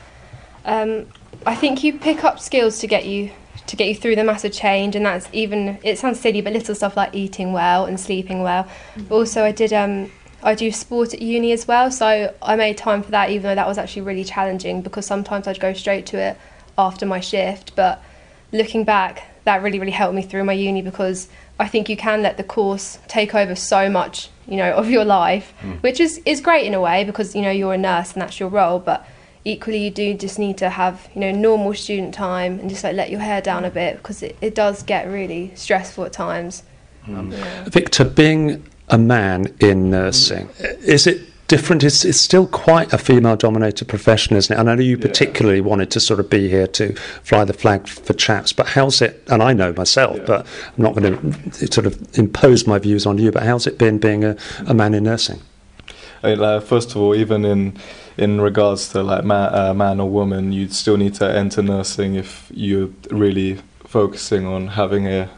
um, 0.65 1.07
I 1.45 1.55
think 1.55 1.83
you 1.83 1.97
pick 1.97 2.23
up 2.23 2.39
skills 2.39 2.79
to 2.79 2.87
get 2.87 3.05
you 3.05 3.31
to 3.67 3.75
get 3.75 3.87
you 3.87 3.95
through 3.95 4.15
the 4.15 4.23
massive 4.23 4.51
change, 4.51 4.95
and 4.95 5.05
that's 5.05 5.27
even 5.31 5.77
it 5.83 5.99
sounds 5.99 6.19
silly, 6.19 6.41
but 6.41 6.53
little 6.53 6.73
stuff 6.75 6.97
like 6.97 7.13
eating 7.13 7.53
well 7.53 7.85
and 7.85 7.99
sleeping 7.99 8.41
well. 8.41 8.67
But 8.97 9.15
also, 9.15 9.43
I 9.43 9.51
did 9.51 9.71
um, 9.73 10.11
I 10.41 10.55
do 10.55 10.71
sport 10.71 11.13
at 11.13 11.21
uni 11.21 11.51
as 11.51 11.67
well, 11.67 11.91
so 11.91 12.33
I 12.41 12.55
made 12.55 12.77
time 12.77 13.03
for 13.03 13.11
that, 13.11 13.29
even 13.29 13.43
though 13.43 13.55
that 13.55 13.67
was 13.67 13.77
actually 13.77 14.03
really 14.03 14.23
challenging 14.23 14.81
because 14.81 15.05
sometimes 15.05 15.47
I'd 15.47 15.59
go 15.59 15.73
straight 15.73 16.05
to 16.07 16.17
it 16.17 16.37
after 16.77 17.05
my 17.05 17.19
shift. 17.19 17.75
But 17.75 18.01
looking 18.51 18.83
back, 18.83 19.23
that 19.43 19.61
really, 19.61 19.79
really 19.79 19.91
helped 19.91 20.15
me 20.15 20.23
through 20.23 20.45
my 20.45 20.53
uni 20.53 20.81
because 20.81 21.29
I 21.59 21.67
think 21.67 21.89
you 21.89 21.97
can 21.97 22.21
let 22.21 22.37
the 22.37 22.43
course 22.43 22.99
take 23.07 23.35
over 23.35 23.53
so 23.53 23.89
much, 23.89 24.29
you 24.47 24.55
know, 24.55 24.71
of 24.73 24.89
your 24.89 25.03
life, 25.03 25.53
mm. 25.61 25.81
which 25.83 25.99
is, 25.99 26.21
is 26.25 26.39
great 26.39 26.65
in 26.65 26.73
a 26.73 26.79
way 26.79 27.03
because, 27.03 27.35
you 27.35 27.41
know, 27.41 27.51
you're 27.51 27.73
a 27.73 27.77
nurse 27.77 28.13
and 28.13 28.21
that's 28.21 28.39
your 28.39 28.47
role. 28.49 28.79
But 28.79 29.05
equally, 29.43 29.83
you 29.83 29.91
do 29.91 30.13
just 30.13 30.39
need 30.39 30.57
to 30.59 30.69
have, 30.69 31.09
you 31.13 31.19
know, 31.19 31.31
normal 31.31 31.73
student 31.73 32.13
time 32.13 32.59
and 32.59 32.69
just 32.69 32.83
like 32.83 32.95
let 32.95 33.11
your 33.11 33.19
hair 33.19 33.41
down 33.41 33.65
a 33.65 33.69
bit 33.69 33.97
because 33.97 34.23
it, 34.23 34.37
it 34.39 34.55
does 34.55 34.83
get 34.83 35.05
really 35.07 35.51
stressful 35.55 36.05
at 36.05 36.13
times. 36.13 36.63
Mm. 37.05 37.33
Yeah. 37.33 37.63
Victor, 37.65 38.05
being 38.05 38.65
a 38.87 38.97
man 38.97 39.53
in 39.59 39.89
nursing. 39.89 40.49
Is 40.59 41.07
it 41.07 41.28
different? 41.49 41.83
It's, 41.83 42.05
it's 42.05 42.19
still 42.19 42.47
quite 42.47 42.93
a 42.93 42.97
female 42.97 43.35
dominated 43.35 43.89
profession, 43.89 44.37
isn't 44.37 44.55
it? 44.55 44.57
And 44.57 44.69
I 44.69 44.75
know 44.75 44.81
you 44.81 44.97
particularly 44.97 45.59
yeah. 45.59 45.65
wanted 45.65 45.91
to 45.91 45.99
sort 45.99 46.21
of 46.21 46.29
be 46.29 46.47
here 46.47 46.67
to 46.67 46.93
fly 47.23 47.43
the 47.43 47.51
flag 47.53 47.87
for 47.87 48.13
chaps, 48.13 48.53
but 48.53 48.67
how's 48.67 49.01
it? 49.01 49.21
And 49.27 49.43
I 49.43 49.51
know 49.51 49.73
myself, 49.73 50.17
yeah. 50.17 50.25
but 50.25 50.47
I'm 50.77 50.83
not 50.83 50.95
going 50.95 51.51
to 51.51 51.67
sort 51.67 51.85
of 51.85 52.17
impose 52.17 52.65
my 52.65 52.79
views 52.79 53.05
on 53.05 53.17
you, 53.17 53.31
but 53.31 53.43
how's 53.43 53.67
it 53.67 53.77
been 53.77 53.97
being 53.97 54.23
a, 54.23 54.37
a 54.67 54.73
man 54.73 54.93
in 54.93 55.03
nursing? 55.03 55.41
I 56.23 56.31
mean, 56.31 56.41
uh, 56.41 56.59
first 56.59 56.91
of 56.91 56.97
all, 56.97 57.15
even 57.15 57.43
in 57.43 57.77
in 58.17 58.41
regards 58.41 58.89
to 58.89 59.01
like 59.01 59.23
man, 59.23 59.53
uh, 59.53 59.73
man 59.73 59.99
or 60.01 60.09
woman, 60.09 60.51
you'd 60.51 60.73
still 60.73 60.97
need 60.97 61.13
to 61.15 61.25
enter 61.25 61.61
nursing 61.61 62.15
if 62.15 62.51
you're 62.53 62.89
really 63.09 63.59
focusing 63.85 64.45
on 64.45 64.67
having 64.67 65.07
a 65.07 65.29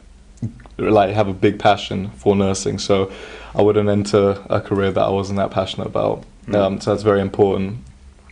like 0.77 1.13
have 1.13 1.27
a 1.27 1.33
big 1.33 1.59
passion 1.59 2.09
for 2.11 2.35
nursing. 2.35 2.79
So 2.79 3.11
I 3.53 3.61
wouldn't 3.61 3.89
enter 3.89 4.43
a 4.49 4.61
career 4.61 4.91
that 4.91 5.01
I 5.01 5.09
wasn't 5.09 5.37
that 5.37 5.51
passionate 5.51 5.87
about. 5.87 6.23
Mm. 6.47 6.55
Um, 6.55 6.81
so 6.81 6.91
that's 6.91 7.03
very 7.03 7.21
important. 7.21 7.79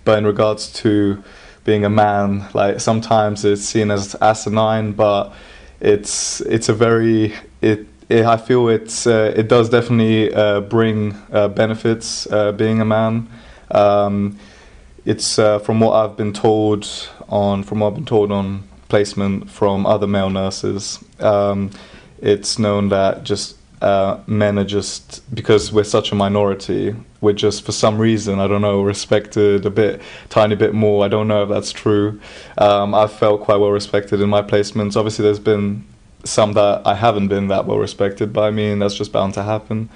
But 0.06 0.18
in 0.18 0.26
regards 0.26 0.72
to 0.82 1.24
being 1.66 1.86
a 1.86 1.90
man, 1.90 2.48
like 2.54 2.80
sometimes 2.80 3.46
it's 3.46 3.64
seen 3.64 3.92
as 3.92 4.16
asinine, 4.22 4.94
but 4.94 5.34
it's 5.80 6.42
it's 6.42 6.70
a 6.70 6.74
very 6.74 7.34
it. 7.62 7.86
it 8.10 8.26
I 8.26 8.38
feel 8.38 8.70
it's 8.70 9.06
uh, 9.06 9.34
it 9.36 9.48
does 9.48 9.70
definitely 9.70 10.34
uh, 10.34 10.62
bring 10.62 11.16
uh, 11.32 11.50
benefits 11.50 12.26
uh, 12.32 12.52
being 12.54 12.82
a 12.82 12.86
man. 12.86 13.30
Um, 13.72 14.40
it's 15.06 15.38
uh, 15.38 15.60
from 15.60 15.80
what 15.80 15.94
I've 15.94 16.18
been 16.18 16.34
told 16.34 16.88
on 17.28 17.64
from 17.64 17.80
what 17.80 17.88
I've 17.90 17.96
been 17.96 18.06
told 18.06 18.32
on 18.32 18.64
placement 18.88 19.50
from 19.50 19.86
other 19.86 20.08
male 20.08 20.30
nurses. 20.30 21.04
Um, 21.20 21.72
it's 22.22 22.58
known 22.58 22.90
that 22.90 23.24
just 23.24 23.59
uh, 23.82 24.20
men 24.28 24.60
are 24.60 24.66
just 24.66 25.24
because 25.34 25.72
we're 25.72 25.84
such 25.84 26.12
a 26.12 26.16
minority 26.16 26.96
we're 27.22 27.34
just 27.34 27.66
for 27.66 27.72
some 27.72 27.98
reason 27.98 28.40
i 28.40 28.48
don't 28.48 28.62
know 28.62 28.82
respected 28.82 29.66
a 29.66 29.70
bit 29.70 30.02
tiny 30.30 30.56
bit 30.56 30.74
more. 30.74 31.04
I 31.04 31.08
don't 31.08 31.28
know 31.28 31.44
if 31.44 31.50
that's 31.50 31.72
true. 31.72 32.20
Um, 32.58 32.94
i've 32.94 33.14
felt 33.14 33.42
quite 33.42 33.58
well 33.58 33.72
respected 33.72 34.22
in 34.22 34.30
my 34.30 34.42
placements. 34.42 34.96
Obviously 34.96 35.24
there's 35.24 35.40
been 35.40 35.86
some 36.24 36.54
that 36.54 36.82
i 36.86 36.96
haven't 36.96 37.30
been 37.30 37.48
that 37.48 37.66
well 37.66 37.78
respected 37.78 38.34
by 38.34 38.52
me 38.52 38.72
and 38.72 38.82
that's 38.82 38.96
just 38.96 39.12
bound 39.12 39.34
to 39.36 39.44
happen. 39.44 39.90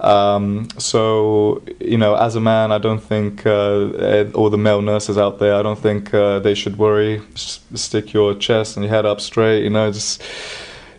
Um, 0.00 0.68
so 0.76 1.62
you 1.80 1.96
know 1.96 2.14
as 2.16 2.36
a 2.36 2.40
man 2.40 2.70
i 2.70 2.76
don't 2.76 3.02
think 3.02 3.46
uh, 3.46 4.24
all 4.34 4.50
the 4.50 4.58
male 4.58 4.82
nurses 4.82 5.16
out 5.16 5.38
there 5.38 5.54
i 5.54 5.62
don't 5.62 5.78
think 5.78 6.12
uh, 6.12 6.38
they 6.38 6.54
should 6.54 6.76
worry. 6.78 7.22
Just 7.34 7.78
stick 7.78 8.12
your 8.12 8.34
chest 8.34 8.76
and 8.76 8.84
your 8.84 8.94
head 8.94 9.06
up 9.06 9.20
straight 9.20 9.62
you 9.64 9.70
know 9.70 9.90
just 9.90 10.22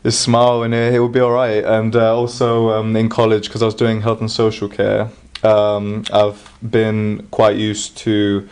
just 0.04 0.22
smile 0.22 0.64
and 0.64 0.74
it, 0.74 0.94
it 0.96 1.00
will 1.00 1.10
be 1.10 1.20
all 1.20 1.32
right. 1.32 1.64
And 1.64 1.96
uh, 1.96 2.16
also 2.16 2.70
um, 2.72 2.96
in 2.96 3.10
college, 3.10 3.48
because 3.48 3.62
I 3.62 3.66
was 3.66 3.76
doing 3.76 4.02
health 4.02 4.22
and 4.22 4.32
social 4.32 4.70
care, 4.70 5.10
um, 5.44 6.04
I've 6.12 6.54
been 6.68 7.28
quite 7.32 7.58
used 7.58 7.98
to 8.00 8.48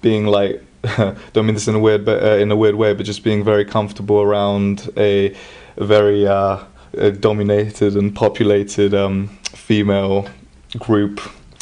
being 0.00 0.26
like, 0.26 0.62
don't 1.32 1.46
mean 1.46 1.54
this 1.54 1.68
in 1.68 1.74
a 1.74 1.78
weird, 1.78 2.04
but 2.04 2.22
uh, 2.22 2.36
in 2.36 2.50
a 2.50 2.56
weird 2.56 2.74
way, 2.74 2.92
but 2.92 3.06
just 3.06 3.22
being 3.22 3.44
very 3.44 3.64
comfortable 3.64 4.20
around 4.20 4.90
a, 4.96 5.34
very 5.78 6.26
uh, 6.26 6.62
dominated 7.20 7.96
and 7.96 8.14
populated 8.14 8.92
um, 8.92 9.28
female 9.54 10.28
group 10.78 11.20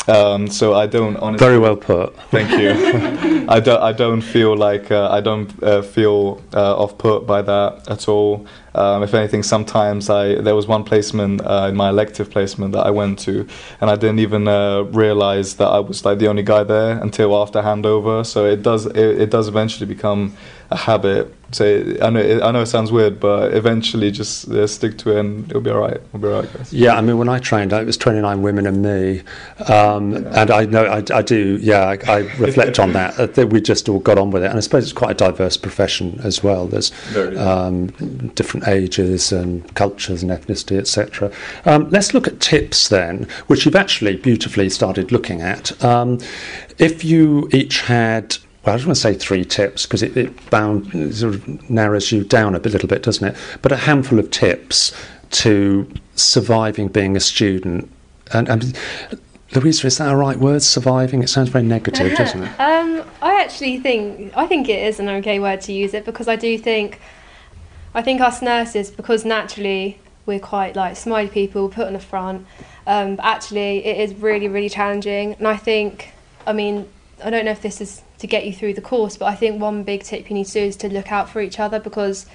um, 0.09 0.49
so 0.49 0.75
I 0.75 0.87
don't 0.87 1.17
honestly. 1.17 1.47
Very 1.47 1.59
well 1.59 1.77
put. 1.77 2.17
Thank 2.31 2.51
you. 2.53 2.71
I 3.49 3.61
don't. 3.61 3.83
I 3.83 3.93
don't 3.93 4.21
feel 4.21 4.57
like 4.57 4.91
uh, 4.91 5.11
I 5.11 5.21
don't 5.21 5.63
uh, 5.63 5.83
feel 5.83 6.43
uh, 6.55 6.77
off 6.77 6.99
put 6.99 7.27
by 7.27 7.43
that 7.43 7.89
at 7.89 8.09
all. 8.09 8.47
Um, 8.75 9.03
if 9.03 9.15
anything, 9.15 9.43
sometimes 9.43 10.09
I 10.09 10.37
there 10.37 10.55
was 10.55 10.67
one 10.67 10.85
placement 10.85 11.41
uh, 11.45 11.67
in 11.69 11.77
my 11.77 11.89
elective 11.89 12.31
placement 12.31 12.73
that 12.73 12.87
I 12.87 12.91
went 12.91 13.19
to, 13.21 13.47
and 13.81 13.91
I 13.91 13.97
didn't 13.97 14.21
even 14.21 14.49
uh, 14.49 14.83
realize 14.83 15.57
that 15.57 15.69
I 15.69 15.81
was 15.81 16.05
like 16.05 16.19
the 16.19 16.29
only 16.29 16.43
guy 16.43 16.63
there 16.63 16.99
until 16.99 17.37
after 17.37 17.63
handover. 17.63 18.25
So 18.25 18.47
it 18.47 18.63
does. 18.63 18.87
It, 18.87 18.97
it 19.23 19.31
does 19.31 19.49
eventually 19.49 19.87
become 19.87 20.37
a 20.71 20.77
habit. 20.77 21.35
So 21.53 21.97
I 22.01 22.11
know 22.11 22.21
it, 22.21 22.43
I 22.43 22.53
know 22.53 22.63
it 22.63 22.67
sounds 22.67 22.93
weird, 22.93 23.19
but 23.19 23.53
eventually 23.55 24.13
just 24.13 24.49
uh, 24.49 24.69
stick 24.69 24.97
to 24.99 25.17
it 25.17 25.19
and 25.19 25.51
it'll 25.51 25.61
be 25.61 25.71
all 25.71 25.81
right. 25.81 25.97
It'll 25.97 26.21
be 26.21 26.29
all 26.29 26.43
right, 26.43 26.53
guys. 26.53 26.73
Yeah, 26.73 26.95
I 26.95 27.01
mean, 27.01 27.19
when 27.19 27.29
I 27.29 27.41
trained, 27.41 27.73
it 27.73 27.85
was 27.85 27.97
29 27.97 28.41
women 28.41 28.67
and 28.69 28.81
me, 28.81 29.23
um, 29.67 30.15
and 30.15 30.51
I 30.51 30.67
know 30.67 30.85
I, 30.85 31.03
I 31.13 31.23
do. 31.23 31.59
Yeah, 31.61 31.81
I, 31.81 31.99
I 32.07 32.19
reflect 32.39 32.79
on 32.79 32.93
that. 32.93 33.35
that 33.35 33.49
we 33.49 33.61
just 33.61 33.89
all 33.89 33.99
got 33.99 34.17
on 34.17 34.31
with 34.31 34.45
it, 34.45 34.47
and 34.47 34.57
I 34.57 34.61
suppose 34.61 34.85
it's 34.85 34.93
quite 34.93 35.11
a 35.11 35.15
diverse 35.15 35.57
profession 35.57 36.21
as 36.23 36.41
well. 36.43 36.69
There's 36.69 36.93
um, 37.37 37.87
different 38.37 38.60
ages 38.67 39.33
and 39.33 39.75
cultures 39.75 40.23
and 40.23 40.31
ethnicity, 40.31 40.79
etc. 40.79 41.33
Um, 41.65 41.89
let's 41.91 42.15
look 42.15 42.27
at 42.27 42.41
tips 42.41 42.89
then, 42.89 43.27
which 43.47 43.65
you've 43.65 43.77
actually 43.77 44.17
beautifully 44.17 44.71
started 44.71 45.13
looking 45.13 45.41
at. 45.41 45.83
Um, 45.85 46.19
if 46.79 47.05
you 47.05 47.49
each 47.53 47.83
had 47.83 48.37
well, 48.65 48.75
I 48.75 48.77
just 48.77 48.87
want 48.87 48.97
to 48.97 49.01
say 49.01 49.15
three 49.15 49.45
tips 49.45 49.87
because 49.87 50.03
it, 50.03 50.17
it 50.17 50.51
bound 50.51 51.15
sort 51.15 51.35
of 51.35 51.71
narrows 51.71 52.13
you 52.13 52.25
down 52.25 52.55
a 52.55 52.59
little 52.59 52.89
bit, 52.89 53.03
doesn't 53.03 53.27
it? 53.27 53.37
But 53.63 53.73
a 53.73 53.77
handful 53.77 54.19
of 54.19 54.31
tips 54.31 54.93
to 55.31 55.91
surviving 56.15 56.89
being 56.89 57.17
a 57.17 57.21
student. 57.21 57.91
And, 58.33 58.49
and 58.49 58.79
Louisa, 59.55 59.87
is 59.87 59.97
that 59.99 60.13
a 60.13 60.17
right 60.17 60.37
word? 60.37 60.63
Surviving? 60.63 61.23
It 61.23 61.31
sounds 61.31 61.49
very 61.49 61.65
negative, 61.65 62.17
doesn't 62.17 62.43
it? 62.43 62.49
um, 62.61 63.03
I 63.23 63.41
actually 63.43 63.79
think 63.79 64.33
I 64.37 64.47
think 64.47 64.69
it 64.69 64.83
is 64.87 65.01
an 65.01 65.09
okay 65.09 65.41
word 65.41 65.63
to 65.63 65.73
use 65.73 65.95
it 65.95 66.05
because 66.05 66.29
I 66.29 66.37
do 66.37 66.59
think 66.59 67.01
I 67.95 68.03
think 68.03 68.21
us 68.21 68.41
nurses 68.41 68.91
because 68.91 69.25
naturally 69.25 69.99
we're 70.27 70.39
quite 70.39 70.77
like 70.77 70.97
smiley 70.97 71.29
people, 71.29 71.69
put 71.69 71.87
on 71.87 71.93
the 71.93 72.01
front. 72.01 72.47
Um, 72.87 73.17
but 73.17 73.25
actually, 73.25 73.85
it 73.85 73.99
is 73.99 74.15
really 74.15 74.49
really 74.49 74.69
challenging, 74.69 75.35
and 75.35 75.49
I 75.49 75.57
think 75.57 76.13
I 76.47 76.53
mean 76.53 76.89
I 77.23 77.31
don't 77.31 77.45
know 77.45 77.51
if 77.51 77.63
this 77.63 77.81
is 77.81 78.03
to 78.19 78.27
get 78.27 78.47
you 78.47 78.53
through 78.53 78.75
the 78.75 78.81
course. 78.81 79.17
But 79.17 79.27
I 79.27 79.35
think 79.35 79.61
one 79.61 79.83
big 79.83 80.03
tip 80.03 80.31
you 80.31 80.35
need 80.35 80.47
to 80.47 80.53
do 80.53 80.61
is 80.61 80.77
to 80.77 80.89
look 80.89 81.11
out 81.11 81.29
for 81.29 81.41
each 81.41 81.59
other 81.59 81.81
because 81.81 82.27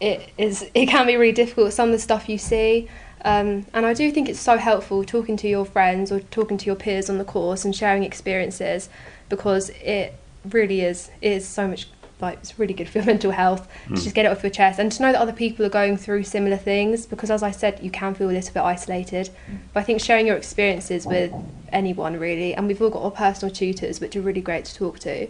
it 0.00 0.30
is 0.38 0.70
it 0.74 0.86
can 0.86 1.06
be 1.06 1.16
really 1.16 1.32
difficult. 1.32 1.72
Some 1.72 1.88
of 1.88 1.92
the 1.92 1.98
stuff 1.98 2.28
you 2.28 2.38
see. 2.38 2.88
Um, 3.26 3.64
and 3.72 3.86
I 3.86 3.94
do 3.94 4.12
think 4.12 4.28
it's 4.28 4.38
so 4.38 4.58
helpful 4.58 5.02
talking 5.02 5.38
to 5.38 5.48
your 5.48 5.64
friends 5.64 6.12
or 6.12 6.20
talking 6.20 6.58
to 6.58 6.66
your 6.66 6.74
peers 6.74 7.08
on 7.08 7.16
the 7.16 7.24
course 7.24 7.64
and 7.64 7.74
sharing 7.74 8.04
experiences 8.04 8.90
because 9.30 9.70
it 9.70 10.14
really 10.50 10.82
is 10.82 11.10
is 11.22 11.48
so 11.48 11.66
much 11.66 11.88
like 12.24 12.38
it's 12.38 12.58
really 12.58 12.74
good 12.74 12.88
for 12.88 12.98
your 12.98 13.06
mental 13.12 13.30
health 13.30 13.68
mm. 13.86 13.96
to 13.96 14.02
just 14.02 14.14
get 14.14 14.24
it 14.24 14.32
off 14.32 14.42
your 14.42 14.50
chest 14.50 14.78
and 14.78 14.90
to 14.92 15.02
know 15.02 15.12
that 15.12 15.20
other 15.20 15.32
people 15.32 15.64
are 15.64 15.70
going 15.70 15.96
through 15.96 16.24
similar 16.24 16.56
things 16.56 17.06
because 17.06 17.30
as 17.30 17.42
I 17.42 17.50
said 17.50 17.80
you 17.82 17.90
can 17.90 18.14
feel 18.14 18.30
a 18.30 18.32
little 18.32 18.52
bit 18.52 18.60
isolated. 18.60 19.30
But 19.72 19.80
I 19.80 19.82
think 19.84 20.00
sharing 20.00 20.26
your 20.26 20.36
experiences 20.36 21.06
with 21.06 21.32
anyone 21.70 22.18
really 22.18 22.54
and 22.54 22.66
we've 22.66 22.80
all 22.80 22.90
got 22.90 23.02
our 23.02 23.10
personal 23.10 23.54
tutors 23.54 24.00
which 24.00 24.16
are 24.16 24.20
really 24.22 24.40
great 24.40 24.64
to 24.66 24.74
talk 24.74 24.98
to. 25.00 25.26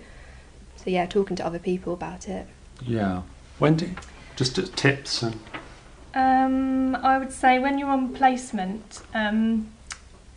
So 0.76 0.84
yeah 0.90 1.06
talking 1.06 1.36
to 1.36 1.46
other 1.46 1.58
people 1.58 1.92
about 1.92 2.28
it. 2.28 2.46
Yeah. 2.82 3.22
Wendy 3.60 3.94
just 4.36 4.56
tips 4.76 5.22
and 5.22 5.38
um, 6.14 6.94
I 6.96 7.18
would 7.18 7.32
say 7.32 7.58
when 7.58 7.78
you're 7.78 7.90
on 7.90 8.14
placement 8.14 9.02
um, 9.14 9.73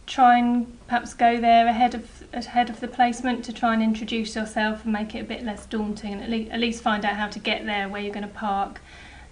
try 0.08 0.38
and 0.38 0.66
perhaps 0.88 1.14
go 1.14 1.40
there 1.40 1.68
ahead 1.68 1.94
of 1.94 2.24
ahead 2.34 2.70
of 2.70 2.80
the 2.80 2.88
placement 2.88 3.44
to 3.46 3.54
try 3.54 3.74
and 3.74 3.84
introduce 3.84 4.36
yourself 4.36 4.84
and 4.86 4.94
make 4.94 5.14
it 5.14 5.20
a 5.20 5.24
bit 5.24 5.44
less 5.44 5.66
daunting 5.66 6.14
and 6.14 6.24
at, 6.24 6.30
le- 6.30 6.54
at 6.54 6.60
least 6.60 6.82
find 6.82 7.06
out 7.06 7.16
how 7.16 7.28
to 7.28 7.40
get 7.40 7.66
there, 7.66 7.88
where 7.88 8.02
you're 8.02 8.14
going 8.14 8.28
to 8.28 8.34
park. 8.34 8.82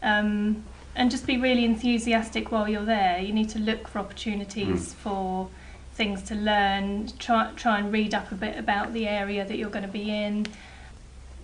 Um, 0.04 0.64
and 0.98 1.12
just 1.12 1.28
be 1.28 1.38
really 1.38 1.66
enthusiastic 1.66 2.52
while 2.52 2.70
you're 2.70 2.86
there. 2.86 3.20
You 3.20 3.34
need 3.34 3.50
to 3.50 3.60
look 3.60 3.88
for 3.88 4.00
opportunities 4.00 4.94
mm. 4.94 4.96
for 4.96 5.50
things 5.94 6.22
to 6.24 6.36
learn, 6.36 7.10
try, 7.20 7.52
try 7.56 7.80
and 7.80 7.92
read 7.92 8.14
up 8.14 8.32
a 8.32 8.36
bit 8.36 8.58
about 8.58 8.94
the 8.94 9.08
area 9.08 9.46
that 9.46 9.58
you're 9.58 9.70
going 9.70 9.86
to 9.86 9.92
be 9.92 10.10
in. 10.10 10.46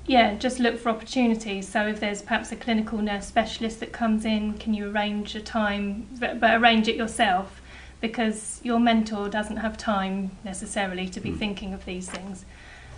Yeah, 0.05 0.35
just 0.35 0.59
look 0.59 0.79
for 0.79 0.89
opportunities. 0.89 1.67
So 1.67 1.85
if 1.85 1.99
there's 1.99 2.21
perhaps 2.21 2.51
a 2.51 2.55
clinical 2.55 2.99
nurse 2.99 3.27
specialist 3.27 3.81
that 3.81 3.91
comes 3.91 4.23
in, 4.23 4.53
can 4.53 4.73
you 4.73 4.89
arrange 4.89 5.35
a 5.35 5.41
time, 5.41 6.07
but, 6.19 6.39
but 6.39 6.61
arrange 6.61 6.87
it 6.87 6.95
yourself 6.95 7.60
because 8.01 8.59
your 8.63 8.79
mentor 8.79 9.29
doesn't 9.29 9.57
have 9.57 9.77
time 9.77 10.31
necessarily 10.43 11.07
to 11.09 11.19
be 11.19 11.29
mm. 11.31 11.37
thinking 11.37 11.73
of 11.73 11.85
these 11.85 12.09
things. 12.09 12.45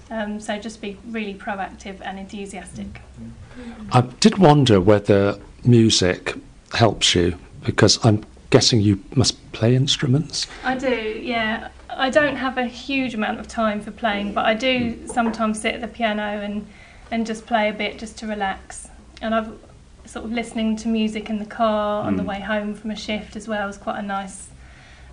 Um, 0.09 0.39
so 0.39 0.57
just 0.59 0.81
be 0.81 0.97
really 1.07 1.33
proactive 1.33 2.01
and 2.01 2.19
enthusiastic. 2.19 3.01
I 3.91 4.01
did 4.01 4.37
wonder 4.37 4.79
whether 4.81 5.39
music 5.63 6.35
helps 6.73 7.15
you 7.15 7.37
because 7.63 8.03
I'm 8.05 8.25
guessing 8.49 8.81
you 8.81 9.03
must 9.15 9.51
play 9.51 9.75
instruments. 9.75 10.47
I 10.63 10.77
do, 10.77 11.19
yeah. 11.23 11.69
I 11.89 12.09
don't 12.09 12.35
have 12.35 12.57
a 12.57 12.65
huge 12.65 13.13
amount 13.13 13.39
of 13.39 13.47
time 13.47 13.81
for 13.81 13.91
playing, 13.91 14.33
but 14.33 14.45
I 14.45 14.53
do 14.53 15.07
sometimes 15.07 15.61
sit 15.61 15.75
at 15.75 15.81
the 15.81 15.87
piano 15.87 16.41
and, 16.41 16.65
and 17.11 17.25
just 17.25 17.45
play 17.45 17.69
a 17.69 17.73
bit 17.73 17.97
just 17.99 18.17
to 18.19 18.27
relax. 18.27 18.89
And 19.21 19.33
I've 19.33 19.53
sort 20.05 20.25
of 20.25 20.31
listening 20.31 20.75
to 20.77 20.87
music 20.87 21.29
in 21.29 21.39
the 21.39 21.45
car 21.45 22.03
on 22.03 22.17
the 22.17 22.23
Mm. 22.23 22.27
way 22.27 22.39
home 22.41 22.73
from 22.75 22.91
a 22.91 22.95
shift 22.95 23.35
as 23.35 23.47
well 23.47 23.69
is 23.69 23.77
quite 23.77 23.97
a 23.99 24.01
nice, 24.01 24.49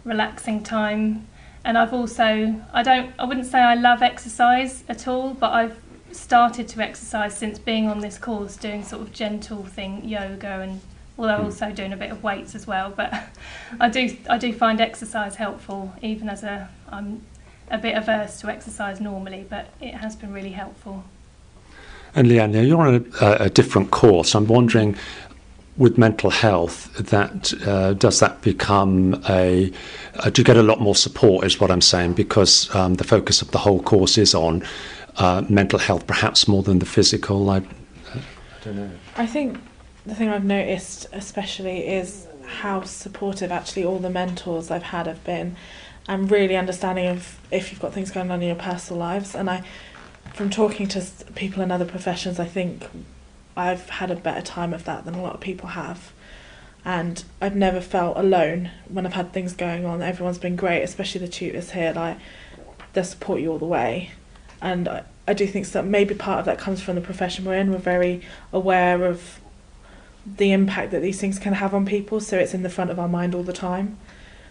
relaxing 0.04 0.62
time. 0.62 1.26
And 1.64 1.76
I've 1.76 1.92
also, 1.92 2.54
I 2.72 2.82
don't, 2.82 3.12
I 3.18 3.24
wouldn't 3.24 3.46
say 3.46 3.58
I 3.58 3.74
love 3.74 4.02
exercise 4.02 4.82
at 4.88 5.06
all, 5.06 5.34
but 5.34 5.52
I've 5.52 5.78
started 6.12 6.68
to 6.68 6.80
exercise 6.80 7.36
since 7.36 7.58
being 7.58 7.86
on 7.86 8.00
this 8.00 8.18
course, 8.18 8.56
doing 8.56 8.82
sort 8.82 9.02
of 9.02 9.12
gentle 9.12 9.64
thing, 9.64 10.04
yoga, 10.08 10.60
and 10.60 10.80
although 11.18 11.38
Mm. 11.38 11.44
also 11.44 11.70
doing 11.70 11.92
a 11.92 11.96
bit 11.96 12.10
of 12.10 12.22
weights 12.22 12.54
as 12.54 12.66
well. 12.66 12.92
But 12.96 13.12
I 13.80 13.88
do, 13.90 14.16
I 14.28 14.38
do 14.38 14.52
find 14.52 14.80
exercise 14.80 15.36
helpful, 15.36 15.92
even 16.02 16.28
as 16.28 16.42
a, 16.42 16.68
I'm 16.88 17.22
a 17.70 17.78
bit 17.78 17.96
averse 17.96 18.40
to 18.40 18.48
exercise 18.48 19.00
normally, 19.00 19.46
but 19.48 19.68
it 19.80 19.94
has 19.94 20.16
been 20.16 20.32
really 20.32 20.52
helpful. 20.52 21.04
And 22.14 22.26
Leanne, 22.26 22.66
you're 22.66 22.80
on 22.80 23.06
a, 23.20 23.44
a 23.44 23.50
different 23.50 23.92
course. 23.92 24.34
I'm 24.34 24.46
wondering, 24.46 24.96
with 25.80 25.96
mental 25.96 26.28
health, 26.28 26.92
that 26.98 27.54
uh, 27.66 27.94
does 27.94 28.20
that 28.20 28.42
become 28.42 29.20
a? 29.30 29.72
Uh, 30.16 30.28
do 30.28 30.42
you 30.42 30.44
get 30.44 30.58
a 30.58 30.62
lot 30.62 30.78
more 30.78 30.94
support? 30.94 31.46
Is 31.46 31.58
what 31.58 31.70
I'm 31.70 31.80
saying 31.80 32.12
because 32.12 32.72
um, 32.74 32.94
the 32.94 33.04
focus 33.04 33.40
of 33.40 33.50
the 33.50 33.58
whole 33.58 33.82
course 33.82 34.18
is 34.18 34.34
on 34.34 34.62
uh, 35.16 35.42
mental 35.48 35.78
health, 35.78 36.06
perhaps 36.06 36.46
more 36.46 36.62
than 36.62 36.80
the 36.80 36.86
physical. 36.86 37.48
I, 37.48 37.56
I 37.56 37.62
don't 38.62 38.76
know. 38.76 38.90
I 39.16 39.26
think 39.26 39.58
the 40.04 40.14
thing 40.14 40.28
I've 40.28 40.44
noticed 40.44 41.06
especially 41.12 41.88
is 41.88 42.26
how 42.46 42.82
supportive 42.82 43.50
actually 43.50 43.84
all 43.84 43.98
the 43.98 44.10
mentors 44.10 44.70
I've 44.70 44.82
had 44.82 45.06
have 45.06 45.24
been 45.24 45.56
and 46.08 46.30
really 46.30 46.56
understanding 46.56 47.06
of 47.06 47.38
if 47.50 47.70
you've 47.70 47.80
got 47.80 47.94
things 47.94 48.10
going 48.10 48.30
on 48.30 48.42
in 48.42 48.48
your 48.48 48.56
personal 48.56 48.98
lives 48.98 49.34
and 49.34 49.48
I 49.48 49.62
from 50.34 50.50
talking 50.50 50.88
to 50.88 51.06
people 51.36 51.62
in 51.62 51.70
other 51.70 51.84
professions 51.84 52.40
I 52.40 52.46
think 52.46 52.88
I've 53.60 53.88
had 53.88 54.10
a 54.10 54.16
better 54.16 54.42
time 54.42 54.72
of 54.72 54.84
that 54.84 55.04
than 55.04 55.14
a 55.14 55.22
lot 55.22 55.34
of 55.34 55.40
people 55.40 55.70
have. 55.70 56.12
And 56.84 57.22
I've 57.40 57.56
never 57.56 57.80
felt 57.80 58.16
alone 58.16 58.70
when 58.88 59.04
I've 59.04 59.12
had 59.12 59.32
things 59.32 59.52
going 59.52 59.84
on. 59.84 60.00
Everyone's 60.00 60.38
been 60.38 60.56
great 60.56 60.82
especially 60.82 61.20
the 61.20 61.28
tutors 61.28 61.72
here 61.72 61.92
like 61.94 62.16
they 62.94 63.02
support 63.02 63.40
you 63.40 63.52
all 63.52 63.58
the 63.58 63.66
way. 63.66 64.12
And 64.62 64.88
I, 64.88 65.04
I 65.28 65.34
do 65.34 65.46
think 65.46 65.66
that 65.68 65.84
maybe 65.84 66.14
part 66.14 66.40
of 66.40 66.44
that 66.46 66.58
comes 66.58 66.82
from 66.82 66.94
the 66.94 67.00
profession 67.00 67.44
we're 67.44 67.54
in. 67.54 67.70
We're 67.70 67.78
very 67.78 68.22
aware 68.52 69.04
of 69.04 69.40
the 70.26 70.52
impact 70.52 70.90
that 70.90 71.00
these 71.00 71.20
things 71.20 71.38
can 71.38 71.54
have 71.54 71.74
on 71.74 71.86
people, 71.86 72.20
so 72.20 72.38
it's 72.38 72.54
in 72.54 72.62
the 72.62 72.68
front 72.68 72.90
of 72.90 72.98
our 72.98 73.08
mind 73.08 73.34
all 73.34 73.42
the 73.42 73.52
time. 73.52 73.96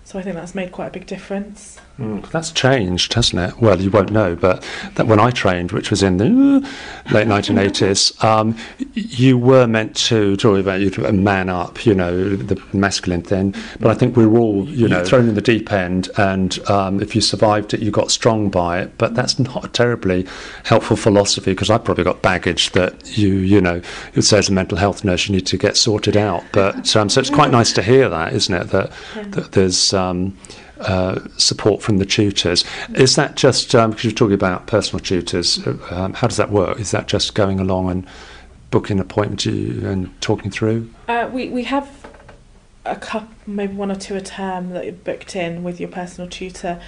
So 0.04 0.18
I 0.18 0.24
think 0.24 0.36
that's 0.36 0.56
made 0.56 0.72
quite 0.72 0.88
a 0.88 0.92
big 0.92 1.06
difference. 1.06 1.80
Mm, 2.00 2.30
that's 2.32 2.52
changed, 2.52 3.14
hasn't 3.14 3.42
it? 3.42 3.62
Well, 3.62 3.82
you 3.82 3.92
won't 3.92 4.10
know, 4.10 4.34
but 4.34 4.66
that 4.96 5.06
when 5.06 5.20
I 5.20 5.32
trained, 5.32 5.74
which 5.74 5.90
was 5.90 6.02
in 6.02 6.16
the 6.16 6.26
uh, 6.26 7.14
late 7.14 7.28
1980s, 7.28 8.24
um, 8.24 8.56
you 8.94 9.38
were 9.38 9.68
meant 9.68 9.98
to 10.08 10.38
talk 10.38 10.58
about 10.58 10.80
you 10.80 10.90
to 10.92 11.12
man 11.12 11.50
up, 11.50 11.86
you 11.86 11.94
know, 11.94 12.36
the 12.38 12.62
masculine 12.72 13.22
thing. 13.22 13.54
But 13.82 13.92
I 13.92 13.96
think 13.96 14.16
we 14.16 14.26
were 14.26 14.40
all, 14.40 14.66
you 14.70 14.88
know, 14.88 15.04
thrown 15.04 15.28
in 15.28 15.36
the 15.36 15.42
deep 15.42 15.74
end, 15.74 16.10
and 16.18 16.58
um, 16.70 17.02
if 17.02 17.16
you 17.16 17.22
survived 17.22 17.74
it, 17.74 17.82
you 17.82 17.92
got 17.92 18.12
strong 18.12 18.50
by 18.50 18.80
it. 18.80 18.98
But 18.98 19.14
that's 19.16 19.38
not 19.38 19.66
a 19.66 19.68
terribly 19.68 20.26
helpful 20.64 20.96
philosophy 20.96 21.52
because 21.52 21.70
I've 21.70 21.84
probably 21.84 22.06
got 22.06 22.22
baggage 22.22 22.72
that 22.72 23.18
you, 23.18 23.36
you 23.36 23.60
know, 23.60 23.82
it 24.16 24.22
says 24.22 24.48
a 24.48 24.54
mental 24.54 24.78
health 24.78 25.04
nurse 25.04 25.28
you 25.28 25.36
need 25.36 25.48
to 25.48 25.58
get 25.58 25.76
sorted 25.76 26.16
out. 26.16 26.46
But 26.54 26.96
um, 26.96 27.10
so 27.10 27.20
it's 27.20 27.30
quite 27.30 27.52
nice 27.52 27.74
to 27.74 27.82
hear 27.82 28.08
that, 28.08 28.32
isn't 28.32 28.54
it? 28.54 28.70
That, 28.70 28.92
that 29.32 29.52
there's 29.52 29.94
um, 30.00 30.38
uh, 30.80 31.20
support 31.38 31.82
from 31.82 31.98
the 31.98 32.06
tutors. 32.06 32.64
Is 32.96 33.16
that 33.16 33.36
just 33.36 33.76
um, 33.76 33.92
because 33.92 34.06
you're 34.06 34.14
talking 34.14 34.34
about 34.34 34.68
personal 34.68 35.04
tutors? 35.04 35.66
uh, 35.68 35.78
Um, 35.92 36.14
how 36.14 36.28
does 36.28 36.38
that 36.38 36.52
work? 36.52 36.80
Is 36.80 36.92
that 36.92 37.08
just 37.08 37.36
going 37.36 37.60
along 37.60 37.92
and 37.92 38.08
booking 38.72 38.98
an 38.98 39.02
appointment 39.02 39.40
to 39.42 39.52
you 39.52 39.88
and 39.88 40.22
talking 40.22 40.52
through? 40.52 40.90
Uh, 41.08 41.30
we 41.32 41.50
we 41.50 41.64
have 41.64 41.90
a 42.86 42.96
couple, 42.96 43.30
maybe 43.46 43.74
one 43.74 43.92
or 43.92 43.96
two 43.96 44.16
a 44.16 44.22
term 44.22 44.70
that 44.72 44.86
you're 44.86 44.94
booked 44.94 45.36
in 45.36 45.64
with 45.64 45.80
your 45.80 45.90
personal 45.90 46.30
tutor, 46.30 46.82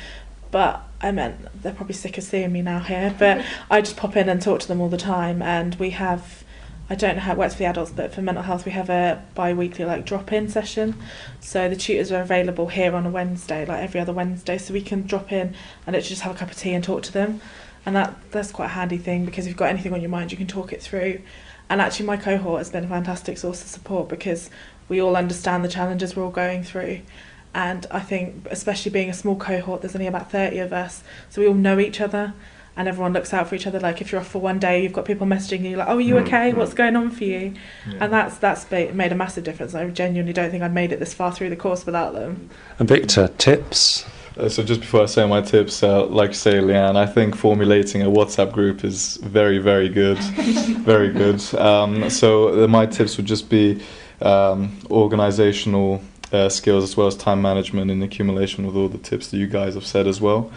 but 0.52 0.82
I 1.02 1.12
meant 1.12 1.36
they're 1.62 1.74
probably 1.74 1.96
sick 1.96 2.18
of 2.18 2.24
seeing 2.24 2.52
me 2.52 2.62
now 2.62 2.80
here. 2.80 3.14
But 3.18 3.44
I 3.70 3.82
just 3.82 3.98
pop 3.98 4.16
in 4.16 4.30
and 4.30 4.42
talk 4.42 4.62
to 4.62 4.68
them 4.68 4.80
all 4.82 4.90
the 4.90 4.98
time, 4.98 5.42
and 5.42 5.76
we 5.76 5.92
have. 5.92 6.44
I 6.92 6.96
don't 6.96 7.16
know 7.16 7.22
how 7.22 7.32
it 7.32 7.38
works 7.38 7.54
for 7.54 7.60
the 7.60 7.66
adults, 7.68 7.94
but 7.96 8.14
for 8.14 8.22
mental 8.22 8.44
health, 8.44 8.66
we 8.66 8.74
have 8.74 8.90
a 8.90 9.24
bi-weekly 9.34 9.86
like 9.86 10.06
drop-in 10.06 10.50
session. 10.50 10.98
So 11.40 11.70
the 11.70 11.78
tutors 11.78 12.12
are 12.12 12.22
available 12.22 12.68
here 12.68 12.94
on 12.96 13.06
a 13.06 13.10
Wednesday, 13.10 13.66
like 13.66 13.82
every 13.82 14.02
other 14.02 14.12
Wednesday, 14.12 14.58
so 14.58 14.74
we 14.74 14.82
can 14.82 15.08
drop 15.08 15.32
in 15.32 15.56
and 15.88 15.94
literally 15.96 16.10
just 16.10 16.24
have 16.24 16.36
a 16.36 16.38
cup 16.38 16.52
of 16.52 16.58
tea 16.58 16.74
and 16.74 16.84
talk 16.84 17.04
to 17.04 17.14
them. 17.14 17.40
And 17.86 17.96
that 17.96 18.14
that's 18.32 18.52
quite 18.52 18.66
a 18.66 18.70
handy 18.80 18.98
thing 18.98 19.24
because 19.24 19.46
if 19.46 19.52
you've 19.52 19.58
got 19.58 19.70
anything 19.70 19.94
on 19.94 20.02
your 20.02 20.10
mind, 20.10 20.34
you 20.34 20.38
can 20.38 20.48
talk 20.48 20.74
it 20.74 20.82
through. 20.82 21.22
And 21.70 21.80
actually, 21.80 22.08
my 22.08 22.18
cohort 22.18 22.60
has 22.60 22.70
been 22.70 22.84
a 22.84 22.90
fantastic 22.90 23.38
source 23.38 23.62
of 23.62 23.70
support 23.70 24.10
because 24.10 24.50
we 24.90 25.02
all 25.02 25.16
understand 25.16 25.64
the 25.64 25.70
challenges 25.70 26.18
we're 26.18 26.26
all 26.26 26.30
going 26.30 26.62
through. 26.62 27.04
And 27.56 27.88
I 27.90 28.02
think, 28.02 28.48
especially 28.52 28.92
being 28.92 29.10
a 29.10 29.14
small 29.14 29.38
cohort, 29.38 29.80
there's 29.80 29.96
only 29.96 30.08
about 30.08 30.30
30 30.30 30.60
of 30.60 30.74
us, 30.74 31.04
so 31.30 31.40
we 31.40 31.48
all 31.48 31.54
know 31.54 31.80
each 31.80 32.02
other 32.02 32.34
and 32.78 32.88
everyone 32.88 33.14
looks 33.14 33.34
out 33.34 33.48
for 33.48 33.56
each 33.56 33.68
other. 33.68 33.80
Like 33.80 34.02
if 34.02 34.12
you're 34.12 34.22
off 34.22 34.28
for 34.28 34.40
one 34.40 34.60
day, 34.60 34.82
you've 34.84 34.94
got 34.94 35.06
people 35.06 35.28
messaging 35.28 35.62
you 35.62 35.76
like, 35.78 35.88
"Oh, 35.88 35.98
are 35.98 36.02
you 36.02 36.16
Mm, 36.16 36.22
okay? 36.26 36.52
mm. 36.52 36.56
What's 36.56 36.74
going 36.74 36.96
on 36.96 37.12
for 37.12 37.24
you?" 37.24 37.54
Yeah. 37.88 37.98
And 38.02 38.14
that's 38.14 38.38
that's 38.38 38.70
made 38.72 39.12
a 39.12 39.16
massive 39.16 39.44
difference. 39.44 39.76
I 39.76 39.88
genuinely 39.90 40.34
don't 40.34 40.52
think 40.52 40.64
I'd 40.64 40.74
made 40.74 40.92
it 40.92 41.00
this 41.00 41.14
far 41.14 41.32
through 41.32 41.50
the 41.50 41.56
course 41.56 41.86
without 41.86 42.14
them. 42.14 42.50
And 42.80 42.88
Victor, 42.88 43.28
tips? 43.38 44.06
Uh, 44.38 44.48
so 44.48 44.64
just 44.64 44.80
before 44.80 45.02
I 45.04 45.08
say 45.08 45.28
my 45.28 45.42
tips, 45.42 45.84
uh, 45.84 46.06
like 46.06 46.30
you 46.30 46.36
say, 46.36 46.54
Leanne, 46.54 46.96
I 46.96 47.06
think 47.06 47.36
formulating 47.36 48.02
a 48.02 48.06
WhatsApp 48.06 48.54
group 48.54 48.86
is 48.86 49.18
very, 49.18 49.58
very 49.58 49.90
good, 49.90 50.18
very 50.86 51.10
good. 51.12 51.42
Um, 51.56 52.10
so 52.10 52.64
uh, 52.64 52.68
my 52.68 52.86
tips 52.86 53.18
would 53.18 53.26
just 53.26 53.50
be 53.50 53.84
um, 54.22 54.80
organizational 54.90 56.02
uh, 56.32 56.50
skills 56.50 56.84
as 56.84 56.98
well 56.98 57.08
as 57.08 57.16
time 57.16 57.42
management 57.42 57.92
and 57.92 58.04
accumulation 58.04 58.66
with 58.66 58.76
all 58.76 58.88
the 58.88 58.98
tips 58.98 59.32
that 59.32 59.38
you 59.38 59.48
guys 59.48 59.74
have 59.76 59.86
said 59.86 60.08
as 60.08 60.22
well. 60.22 60.52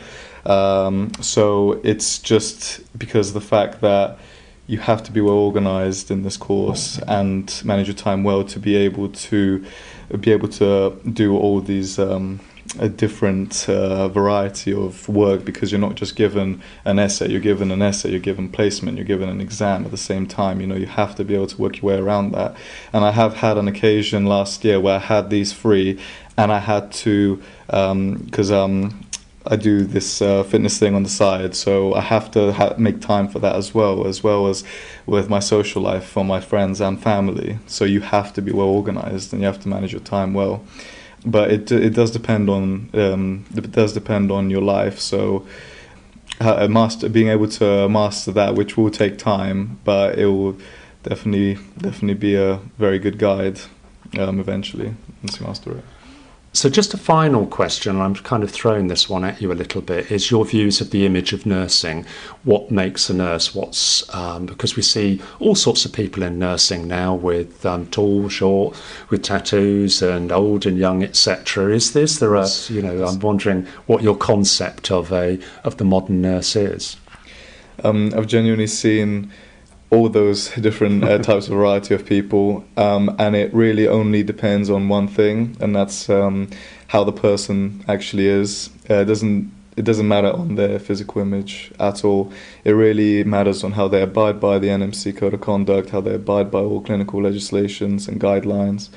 Um, 0.46 1.12
so 1.20 1.80
it's 1.84 2.18
just 2.18 2.80
because 2.98 3.32
the 3.32 3.40
fact 3.40 3.80
that 3.80 4.18
you 4.66 4.78
have 4.78 5.02
to 5.02 5.12
be 5.12 5.20
well 5.20 5.34
organized 5.34 6.10
in 6.10 6.22
this 6.22 6.36
course 6.36 6.98
and 7.06 7.62
manage 7.64 7.86
your 7.86 7.96
time 7.96 8.24
well 8.24 8.44
to 8.44 8.58
be 8.58 8.76
able 8.76 9.08
to 9.10 9.64
be 10.20 10.32
able 10.32 10.48
to 10.48 10.98
do 11.12 11.36
all 11.36 11.60
these 11.60 11.98
um, 11.98 12.40
a 12.78 12.88
different 12.88 13.68
uh, 13.68 14.08
variety 14.08 14.72
of 14.72 15.08
work 15.08 15.44
because 15.44 15.70
you're 15.70 15.80
not 15.80 15.94
just 15.94 16.16
given 16.16 16.62
an 16.84 16.98
essay 16.98 17.30
you're 17.30 17.40
given 17.40 17.70
an 17.70 17.82
essay 17.82 18.10
you're 18.10 18.20
given 18.20 18.48
placement 18.48 18.96
you're 18.96 19.06
given 19.06 19.28
an 19.28 19.40
exam 19.40 19.84
at 19.84 19.90
the 19.90 19.96
same 19.96 20.26
time 20.26 20.60
you 20.60 20.66
know 20.66 20.74
you 20.74 20.86
have 20.86 21.14
to 21.14 21.24
be 21.24 21.34
able 21.34 21.46
to 21.46 21.60
work 21.60 21.80
your 21.80 21.92
way 21.92 21.98
around 21.98 22.32
that 22.32 22.56
and 22.92 23.04
I 23.04 23.12
have 23.12 23.34
had 23.34 23.58
an 23.58 23.68
occasion 23.68 24.26
last 24.26 24.64
year 24.64 24.80
where 24.80 24.96
I 24.96 25.00
had 25.00 25.30
these 25.30 25.52
free 25.52 25.98
and 26.36 26.52
I 26.52 26.58
had 26.58 26.92
to 26.92 27.42
because 27.66 28.50
um, 28.50 29.04
I 29.46 29.56
do 29.56 29.84
this 29.84 30.22
uh, 30.22 30.42
fitness 30.42 30.78
thing 30.78 30.94
on 30.94 31.02
the 31.02 31.08
side, 31.08 31.54
so 31.54 31.92
I 31.92 32.00
have 32.00 32.30
to 32.30 32.52
ha- 32.52 32.74
make 32.78 33.02
time 33.02 33.28
for 33.28 33.40
that 33.40 33.56
as 33.56 33.74
well, 33.74 34.06
as 34.06 34.22
well 34.24 34.46
as 34.46 34.64
with 35.04 35.28
my 35.28 35.38
social 35.38 35.82
life 35.82 36.06
for 36.06 36.24
my 36.24 36.40
friends 36.40 36.80
and 36.80 37.02
family. 37.02 37.58
So 37.66 37.84
you 37.84 38.00
have 38.00 38.32
to 38.34 38.42
be 38.42 38.52
well 38.52 38.68
organized 38.68 39.34
and 39.34 39.42
you 39.42 39.46
have 39.46 39.60
to 39.60 39.68
manage 39.68 39.92
your 39.92 40.00
time 40.00 40.32
well. 40.32 40.64
But 41.24 41.50
it 41.50 41.72
it 41.72 41.94
does 41.94 42.10
depend 42.10 42.50
on 42.50 42.90
um, 42.94 43.44
it 43.54 43.72
does 43.72 43.92
depend 43.92 44.30
on 44.30 44.50
your 44.50 44.62
life. 44.62 44.98
So 44.98 45.46
master 46.40 47.08
being 47.08 47.28
able 47.28 47.48
to 47.48 47.88
master 47.88 48.32
that, 48.32 48.54
which 48.54 48.76
will 48.76 48.90
take 48.90 49.18
time, 49.18 49.78
but 49.84 50.18
it 50.18 50.26
will 50.26 50.56
definitely 51.02 51.58
definitely 51.78 52.14
be 52.14 52.34
a 52.34 52.56
very 52.78 52.98
good 52.98 53.18
guide 53.18 53.60
um, 54.18 54.40
eventually 54.40 54.94
once 55.22 55.40
you 55.40 55.46
master 55.46 55.78
it. 55.78 55.84
So, 56.54 56.68
just 56.68 56.94
a 56.94 56.96
final 56.96 57.46
question, 57.46 57.96
and 57.96 58.02
I'm 58.04 58.14
kind 58.14 58.44
of 58.44 58.50
throwing 58.52 58.86
this 58.86 59.08
one 59.08 59.24
at 59.24 59.42
you 59.42 59.50
a 59.50 59.54
little 59.54 59.80
bit, 59.80 60.12
is 60.12 60.30
your 60.30 60.44
views 60.44 60.80
of 60.80 60.92
the 60.92 61.04
image 61.04 61.32
of 61.32 61.44
nursing. 61.44 62.06
What 62.44 62.70
makes 62.70 63.10
a 63.10 63.14
nurse? 63.14 63.56
What's 63.56 64.08
um, 64.14 64.46
because 64.46 64.76
we 64.76 64.82
see 64.82 65.20
all 65.40 65.56
sorts 65.56 65.84
of 65.84 65.92
people 65.92 66.22
in 66.22 66.38
nursing 66.38 66.86
now 66.86 67.12
with 67.12 67.66
um, 67.66 67.86
tall, 67.86 68.28
short, 68.28 68.80
with 69.10 69.24
tattoos, 69.24 70.00
and 70.00 70.30
old 70.30 70.64
and 70.64 70.78
young, 70.78 71.02
etc. 71.02 71.74
Is 71.74 71.92
this 71.92 72.20
there? 72.20 72.36
A, 72.36 72.46
you 72.68 72.82
know, 72.82 73.04
I'm 73.04 73.18
wondering 73.18 73.66
what 73.86 74.04
your 74.04 74.16
concept 74.16 74.92
of 74.92 75.12
a 75.12 75.40
of 75.64 75.78
the 75.78 75.84
modern 75.84 76.22
nurse 76.22 76.54
is. 76.54 76.96
Um, 77.82 78.14
I've 78.16 78.28
genuinely 78.28 78.68
seen 78.68 79.32
all 79.90 80.08
those 80.08 80.50
different 80.54 81.04
uh, 81.04 81.18
types 81.30 81.48
of 81.48 81.54
variety 81.54 81.94
of 81.94 82.04
people, 82.04 82.64
um, 82.76 83.14
and 83.18 83.36
it 83.36 83.52
really 83.54 83.86
only 83.86 84.22
depends 84.22 84.70
on 84.70 84.88
one 84.88 85.08
thing, 85.08 85.56
and 85.60 85.74
that's 85.74 86.08
um, 86.10 86.48
how 86.88 87.04
the 87.04 87.12
person 87.12 87.84
actually 87.88 88.26
is. 88.26 88.70
Uh, 88.88 88.94
it 88.94 89.04
doesn't 89.06 89.52
it 89.76 89.84
doesn't 89.84 90.06
matter 90.06 90.32
on 90.32 90.54
their 90.54 90.78
physical 90.78 91.20
image 91.20 91.72
at 91.80 92.04
all. 92.04 92.32
It 92.62 92.72
really 92.72 93.24
matters 93.24 93.64
on 93.64 93.72
how 93.72 93.88
they 93.88 94.02
abide 94.02 94.38
by 94.38 94.58
the 94.58 94.68
NMC 94.68 95.16
code 95.16 95.34
of 95.34 95.40
conduct, 95.40 95.90
how 95.90 96.00
they 96.00 96.14
abide 96.14 96.50
by 96.50 96.60
all 96.60 96.80
clinical 96.80 97.20
legislations 97.20 98.06
and 98.06 98.20
guidelines. 98.20 98.90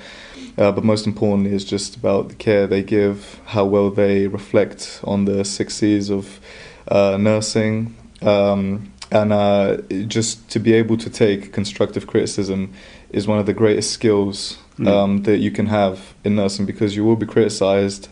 uh, 0.57 0.71
but 0.71 0.83
most 0.83 1.05
importantly, 1.05 1.53
is 1.53 1.65
just 1.65 1.95
about 1.95 2.29
the 2.29 2.35
care 2.35 2.67
they 2.67 2.83
give, 2.83 3.39
how 3.45 3.65
well 3.65 3.89
they 3.89 4.27
reflect 4.27 5.01
on 5.03 5.25
the 5.25 5.43
six 5.43 5.75
C's 5.75 6.09
of 6.09 6.39
uh, 6.87 7.17
nursing, 7.19 7.95
um, 8.21 8.91
and 9.11 9.31
uh, 9.31 9.77
just 10.07 10.49
to 10.49 10.59
be 10.59 10.73
able 10.73 10.97
to 10.97 11.09
take 11.09 11.53
constructive 11.53 12.07
criticism 12.07 12.73
is 13.11 13.27
one 13.27 13.39
of 13.39 13.45
the 13.45 13.53
greatest 13.53 13.91
skills 13.91 14.57
Mm. 14.77 14.87
um, 14.87 15.23
that 15.23 15.37
you 15.37 15.49
can 15.49 15.65
have 15.65 16.13
in 16.23 16.35
nursing 16.35 16.67
because 16.67 16.95
you 16.95 17.03
will 17.03 17.15
be 17.15 17.25
criticized 17.25 18.09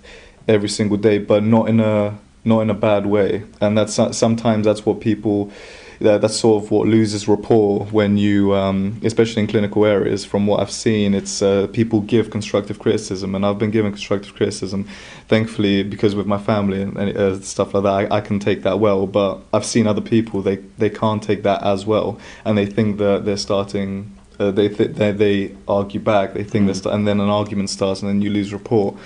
every 0.47 0.67
single 0.67 0.97
day, 0.97 1.19
but 1.19 1.43
not 1.43 1.69
in 1.69 1.79
a 1.79 2.17
not 2.43 2.61
in 2.61 2.71
a 2.71 2.73
bad 2.73 3.05
way. 3.05 3.43
And 3.61 3.77
that's 3.77 3.93
sometimes 4.17 4.65
that's 4.65 4.83
what 4.83 4.99
people 4.99 5.51
that, 5.99 6.21
that's 6.21 6.37
sort 6.37 6.63
of 6.63 6.71
what 6.71 6.87
loses 6.87 7.27
rapport 7.27 7.85
when 7.85 8.17
you, 8.17 8.53
um, 8.53 8.99
especially 9.03 9.41
in 9.41 9.47
clinical 9.47 9.85
areas. 9.85 10.25
From 10.25 10.47
what 10.47 10.59
I've 10.59 10.71
seen, 10.71 11.13
it's 11.13 11.41
uh, 11.41 11.67
people 11.67 12.01
give 12.01 12.29
constructive 12.29 12.79
criticism, 12.79 13.35
and 13.35 13.45
I've 13.45 13.59
been 13.59 13.71
given 13.71 13.91
constructive 13.91 14.35
criticism, 14.35 14.87
thankfully, 15.27 15.83
because 15.83 16.15
with 16.15 16.27
my 16.27 16.37
family 16.37 16.81
and, 16.81 16.97
and 16.97 17.17
uh, 17.17 17.39
stuff 17.41 17.73
like 17.73 17.83
that, 17.83 18.11
I, 18.11 18.17
I, 18.17 18.21
can 18.21 18.39
take 18.39 18.63
that 18.63 18.79
well. 18.79 19.07
But 19.07 19.41
I've 19.53 19.65
seen 19.65 19.87
other 19.87 20.01
people 20.01 20.41
they 20.41 20.57
they 20.77 20.89
can't 20.89 21.21
take 21.21 21.43
that 21.43 21.63
as 21.63 21.85
well, 21.85 22.19
and 22.43 22.57
they 22.57 22.65
think 22.65 22.97
that 22.97 23.25
they're 23.25 23.37
starting 23.37 24.15
uh, 24.39 24.51
they, 24.51 24.69
th- 24.69 24.91
they 24.95 25.11
they 25.11 25.55
argue 25.67 25.99
back. 25.99 26.33
They 26.33 26.43
think 26.43 26.69
mm. 26.69 26.75
st- 26.75 26.93
and 26.93 27.07
then 27.07 27.19
an 27.19 27.29
argument 27.29 27.69
starts, 27.69 28.01
and 28.01 28.09
then 28.09 28.21
you 28.21 28.29
lose 28.29 28.51
rapport, 28.53 28.97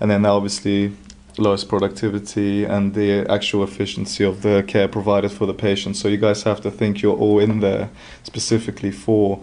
and 0.00 0.10
then 0.10 0.22
that 0.22 0.30
obviously 0.30 0.92
lowers 1.38 1.64
productivity 1.64 2.64
and 2.64 2.94
the 2.94 3.26
actual 3.30 3.64
efficiency 3.64 4.24
of 4.24 4.42
the 4.42 4.64
care 4.66 4.88
provided 4.88 5.32
for 5.32 5.46
the 5.46 5.54
patient. 5.54 5.96
So 5.96 6.08
you 6.08 6.16
guys 6.16 6.42
have 6.44 6.60
to 6.62 6.70
think 6.70 7.02
you're 7.02 7.16
all 7.16 7.38
in 7.38 7.60
there 7.60 7.90
specifically 8.22 8.90
for 8.90 9.40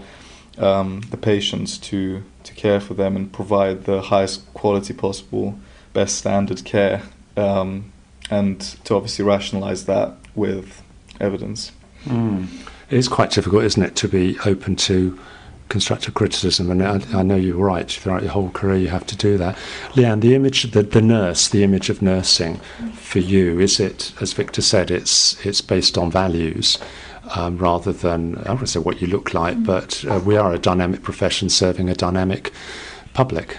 um, 0.58 1.02
the 1.10 1.18
patients 1.18 1.78
to 1.78 2.24
to 2.44 2.54
care 2.54 2.80
for 2.80 2.94
them 2.94 3.16
and 3.16 3.32
provide 3.32 3.86
the 3.86 4.02
highest 4.02 4.52
quality 4.54 4.94
possible, 4.94 5.60
best 5.94 6.18
standard 6.18 6.64
care, 6.66 7.04
um, 7.38 7.92
and 8.30 8.60
to 8.84 8.96
obviously 8.96 9.24
rationalize 9.24 9.86
that 9.86 10.16
with 10.36 10.82
evidence. 11.20 11.72
Mm. 12.06 12.48
It 12.90 12.98
is 12.98 13.08
quite 13.08 13.32
difficult, 13.32 13.64
isn't 13.64 13.84
it, 13.84 13.96
to 13.98 14.08
be 14.08 14.38
open 14.40 14.76
to 14.78 15.20
constructive 15.72 16.14
criticism, 16.14 16.70
and 16.70 16.84
I, 16.84 17.20
I, 17.20 17.24
know 17.24 17.38
you're 17.38 17.56
right. 17.56 17.90
Throughout 17.90 18.24
your 18.24 18.32
whole 18.32 18.50
career, 18.50 18.78
you 18.78 18.90
have 18.90 19.08
to 19.08 19.16
do 19.16 19.38
that. 19.38 19.56
Leanne, 19.94 20.20
the 20.20 20.36
image, 20.36 20.64
the, 20.72 20.84
the 20.84 21.02
nurse, 21.02 21.48
the 21.48 21.64
image 21.64 21.90
of 21.90 22.02
nursing 22.02 22.58
for 22.94 23.20
you, 23.20 23.58
is 23.60 23.80
it, 23.80 24.14
as 24.20 24.34
Victor 24.34 24.62
said, 24.62 24.92
it's 24.92 25.44
it's 25.46 25.62
based 25.62 25.98
on 25.98 26.12
values 26.12 26.78
um, 27.36 27.58
rather 27.58 27.94
than 27.94 28.38
I 28.46 28.54
would 28.54 28.68
say 28.68 28.80
what 28.80 29.02
you 29.02 29.08
look 29.08 29.34
like, 29.34 29.56
mm. 29.56 29.66
but 29.66 30.04
uh, 30.06 30.20
we 30.20 30.36
are 30.36 30.54
a 30.54 30.60
dynamic 30.60 31.04
profession 31.04 31.50
serving 31.50 31.90
a 31.90 31.96
dynamic 31.96 32.52
public. 33.14 33.58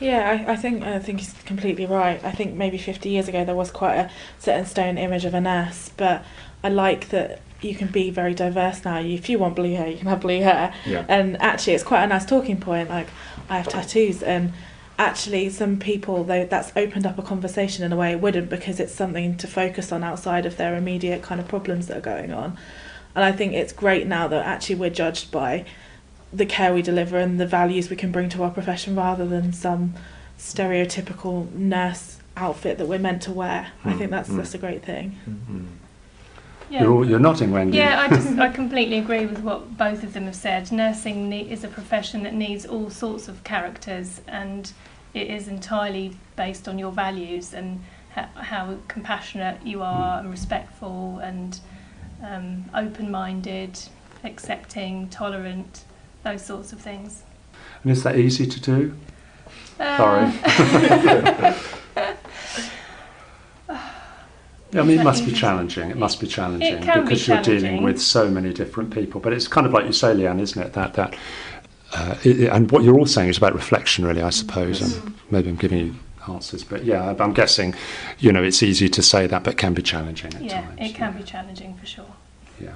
Yeah, 0.00 0.44
I, 0.46 0.52
I 0.52 0.56
think 0.56 0.84
I 0.84 0.98
think 0.98 1.20
he's 1.20 1.32
completely 1.46 1.86
right. 1.86 2.22
I 2.22 2.30
think 2.30 2.54
maybe 2.54 2.76
50 2.76 3.08
years 3.08 3.26
ago 3.26 3.44
there 3.44 3.56
was 3.56 3.70
quite 3.70 3.96
a 3.96 4.10
set 4.38 4.58
in 4.58 4.66
stone 4.66 4.98
image 4.98 5.24
of 5.24 5.32
a 5.32 5.40
nurse, 5.40 5.90
but 5.96 6.24
I 6.62 6.68
like 6.68 7.08
that 7.08 7.40
you 7.60 7.74
can 7.74 7.88
be 7.88 8.10
very 8.10 8.34
diverse 8.34 8.84
now. 8.84 9.00
If 9.00 9.28
you 9.28 9.38
want 9.38 9.56
blue 9.56 9.74
hair, 9.74 9.88
you 9.88 9.98
can 9.98 10.06
have 10.06 10.20
blue 10.20 10.40
hair. 10.40 10.72
Yeah. 10.86 11.04
And 11.08 11.40
actually, 11.42 11.74
it's 11.74 11.84
quite 11.84 12.04
a 12.04 12.06
nice 12.06 12.24
talking 12.24 12.60
point. 12.60 12.88
Like, 12.88 13.08
I 13.48 13.58
have 13.58 13.68
tattoos, 13.68 14.22
and 14.22 14.52
actually, 14.98 15.50
some 15.50 15.78
people 15.78 16.24
though 16.24 16.44
that's 16.44 16.72
opened 16.76 17.06
up 17.06 17.18
a 17.18 17.22
conversation 17.22 17.84
in 17.84 17.92
a 17.92 17.96
way 17.96 18.12
it 18.12 18.20
wouldn't 18.20 18.48
because 18.48 18.80
it's 18.80 18.94
something 18.94 19.36
to 19.38 19.46
focus 19.46 19.92
on 19.92 20.04
outside 20.04 20.46
of 20.46 20.56
their 20.56 20.76
immediate 20.76 21.22
kind 21.22 21.40
of 21.40 21.48
problems 21.48 21.86
that 21.88 21.96
are 21.96 22.00
going 22.00 22.32
on. 22.32 22.56
And 23.14 23.24
I 23.24 23.32
think 23.32 23.54
it's 23.54 23.72
great 23.72 24.06
now 24.06 24.28
that 24.28 24.44
actually 24.44 24.76
we're 24.76 24.90
judged 24.90 25.32
by 25.32 25.64
the 26.32 26.46
care 26.46 26.74
we 26.74 26.82
deliver 26.82 27.18
and 27.18 27.40
the 27.40 27.46
values 27.46 27.88
we 27.90 27.96
can 27.96 28.12
bring 28.12 28.28
to 28.28 28.42
our 28.42 28.50
profession 28.50 28.94
rather 28.94 29.26
than 29.26 29.52
some 29.52 29.94
stereotypical 30.38 31.50
nurse 31.52 32.18
outfit 32.36 32.78
that 32.78 32.86
we're 32.86 32.98
meant 32.98 33.22
to 33.22 33.32
wear. 33.32 33.72
Mm. 33.82 33.90
I 33.90 33.98
think 33.98 34.10
that's 34.10 34.28
mm. 34.28 34.36
that's 34.36 34.54
a 34.54 34.58
great 34.58 34.84
thing. 34.84 35.18
Mm-hmm. 35.28 35.64
Yeah. 36.70 36.82
You're, 36.82 36.92
all, 36.92 37.08
you're 37.08 37.18
nodding, 37.18 37.50
Wendy. 37.50 37.78
Yeah, 37.78 38.00
I 38.02 38.08
just 38.08 38.38
I 38.38 38.48
completely 38.48 38.98
agree 38.98 39.26
with 39.26 39.40
what 39.40 39.76
both 39.78 40.02
of 40.02 40.12
them 40.12 40.24
have 40.24 40.36
said. 40.36 40.70
Nursing 40.70 41.32
is 41.32 41.64
a 41.64 41.68
profession 41.68 42.22
that 42.24 42.34
needs 42.34 42.66
all 42.66 42.90
sorts 42.90 43.28
of 43.28 43.42
characters, 43.44 44.20
and 44.26 44.70
it 45.14 45.28
is 45.28 45.48
entirely 45.48 46.16
based 46.36 46.68
on 46.68 46.78
your 46.78 46.92
values 46.92 47.54
and 47.54 47.82
ha- 48.14 48.28
how 48.34 48.76
compassionate 48.88 49.64
you 49.64 49.82
are, 49.82 50.20
and 50.20 50.30
respectful, 50.30 51.18
and 51.20 51.60
um, 52.22 52.64
open-minded, 52.74 53.78
accepting, 54.24 55.08
tolerant, 55.08 55.84
those 56.22 56.44
sorts 56.44 56.72
of 56.72 56.80
things. 56.80 57.22
And 57.82 57.92
is 57.92 58.02
that 58.02 58.16
easy 58.16 58.46
to 58.46 58.60
do? 58.60 58.96
Uh, 59.80 59.96
Sorry. 59.96 61.54
I 64.74 64.82
mean, 64.82 65.00
it 65.00 65.04
must 65.04 65.24
be 65.24 65.32
challenging. 65.32 65.90
It 65.90 65.96
must 65.96 66.20
be 66.20 66.26
challenging 66.26 66.80
because 66.80 67.26
be 67.26 67.32
you're 67.32 67.42
dealing 67.42 67.82
with 67.82 68.00
so 68.00 68.28
many 68.28 68.52
different 68.52 68.92
people. 68.92 69.20
But 69.20 69.32
it's 69.32 69.48
kind 69.48 69.66
of 69.66 69.72
like 69.72 69.86
you 69.86 69.92
say, 69.92 70.08
Leanne, 70.08 70.40
isn't 70.40 70.60
it? 70.60 70.72
That 70.74 70.94
that, 70.94 71.16
uh, 71.92 72.16
it, 72.22 72.50
and 72.50 72.70
what 72.70 72.82
you're 72.82 72.98
all 72.98 73.06
saying 73.06 73.30
is 73.30 73.38
about 73.38 73.54
reflection, 73.54 74.04
really, 74.04 74.22
I 74.22 74.30
suppose. 74.30 74.82
And 74.82 75.14
maybe 75.30 75.48
I'm 75.48 75.56
giving 75.56 75.78
you 75.78 75.94
answers, 76.28 76.64
but 76.64 76.84
yeah, 76.84 77.14
I'm 77.18 77.32
guessing, 77.32 77.74
you 78.18 78.32
know, 78.32 78.42
it's 78.42 78.62
easy 78.62 78.88
to 78.90 79.02
say 79.02 79.26
that, 79.26 79.44
but 79.44 79.56
can 79.56 79.72
be 79.72 79.82
challenging 79.82 80.34
at 80.34 80.42
yeah, 80.42 80.60
times. 80.60 80.78
it 80.78 80.94
can 80.94 81.16
be 81.16 81.22
challenging 81.22 81.74
for 81.76 81.86
sure. 81.86 82.12
Yeah, 82.60 82.74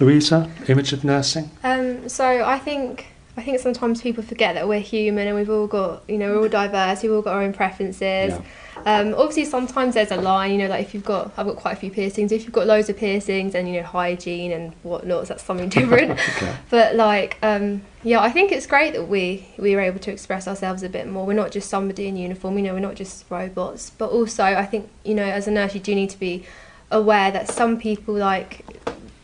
Louisa, 0.00 0.50
image 0.68 0.92
of 0.92 1.04
nursing. 1.04 1.50
Um, 1.62 2.08
so 2.08 2.24
I 2.24 2.58
think 2.58 3.06
I 3.36 3.42
think 3.42 3.58
sometimes 3.58 4.00
people 4.00 4.22
forget 4.22 4.54
that 4.54 4.68
we're 4.68 4.80
human 4.80 5.26
and 5.26 5.36
we've 5.36 5.50
all 5.50 5.66
got, 5.66 6.04
you 6.08 6.18
know, 6.18 6.32
we're 6.32 6.42
all 6.42 6.48
diverse, 6.48 7.02
we've 7.02 7.12
all 7.12 7.22
got 7.22 7.34
our 7.34 7.42
own 7.42 7.52
preferences. 7.52 8.00
Yeah. 8.32 8.42
Um, 8.86 9.14
obviously, 9.14 9.44
sometimes 9.44 9.94
there's 9.94 10.10
a 10.10 10.16
line, 10.16 10.52
you 10.52 10.58
know, 10.58 10.68
like 10.68 10.84
if 10.84 10.94
you've 10.94 11.04
got, 11.04 11.32
I've 11.36 11.46
got 11.46 11.56
quite 11.56 11.72
a 11.72 11.76
few 11.76 11.90
piercings, 11.90 12.32
if 12.32 12.44
you've 12.44 12.52
got 12.52 12.66
loads 12.66 12.88
of 12.88 12.96
piercings 12.96 13.54
and, 13.54 13.68
you 13.68 13.80
know, 13.80 13.86
hygiene 13.86 14.52
and 14.52 14.72
whatnot, 14.82 15.26
that's 15.26 15.42
something 15.42 15.68
different. 15.70 16.12
okay. 16.18 16.56
But, 16.70 16.96
like, 16.96 17.38
um, 17.42 17.82
yeah, 18.02 18.20
I 18.20 18.30
think 18.30 18.52
it's 18.52 18.66
great 18.66 18.92
that 18.94 19.08
we, 19.08 19.46
we 19.58 19.74
are 19.74 19.80
able 19.80 20.00
to 20.00 20.12
express 20.12 20.46
ourselves 20.46 20.82
a 20.82 20.88
bit 20.88 21.08
more. 21.08 21.26
We're 21.26 21.34
not 21.34 21.50
just 21.50 21.70
somebody 21.70 22.06
in 22.06 22.16
uniform, 22.16 22.58
you 22.58 22.64
know, 22.64 22.74
we're 22.74 22.80
not 22.80 22.96
just 22.96 23.24
robots. 23.30 23.90
But 23.90 24.10
also, 24.10 24.44
I 24.44 24.66
think, 24.66 24.90
you 25.04 25.14
know, 25.14 25.24
as 25.24 25.48
a 25.48 25.50
nurse, 25.50 25.74
you 25.74 25.80
do 25.80 25.94
need 25.94 26.10
to 26.10 26.18
be 26.18 26.44
aware 26.90 27.30
that 27.30 27.48
some 27.48 27.78
people, 27.78 28.14
like, 28.14 28.64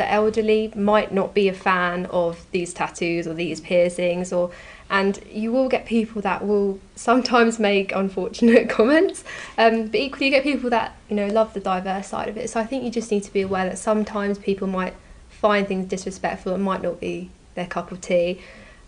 the 0.00 0.10
elderly 0.10 0.72
might 0.74 1.12
not 1.12 1.34
be 1.34 1.46
a 1.46 1.52
fan 1.52 2.06
of 2.06 2.46
these 2.52 2.72
tattoos 2.72 3.26
or 3.26 3.34
these 3.34 3.60
piercings 3.60 4.32
or 4.32 4.50
and 4.90 5.20
you 5.30 5.52
will 5.52 5.68
get 5.68 5.86
people 5.86 6.20
that 6.20 6.46
will 6.46 6.78
sometimes 6.94 7.58
make 7.58 7.92
unfortunate 7.92 8.68
comments 8.78 9.24
um, 9.56 9.86
but 9.86 9.96
equally 9.96 10.26
you 10.26 10.32
get 10.32 10.42
people 10.42 10.68
that 10.68 10.94
you 11.08 11.16
know 11.16 11.26
love 11.28 11.54
the 11.54 11.60
diverse 11.60 12.08
side 12.08 12.28
of 12.28 12.36
it 12.36 12.50
so 12.50 12.60
i 12.60 12.66
think 12.66 12.84
you 12.84 12.90
just 12.90 13.10
need 13.10 13.22
to 13.22 13.32
be 13.32 13.40
aware 13.40 13.64
that 13.64 13.78
sometimes 13.78 14.38
people 14.38 14.66
might 14.66 14.94
find 15.28 15.66
things 15.68 15.88
disrespectful 15.88 16.52
and 16.52 16.62
might 16.62 16.82
not 16.82 17.00
be 17.00 17.30
their 17.54 17.66
cup 17.66 17.90
of 17.90 18.00
tea 18.00 18.40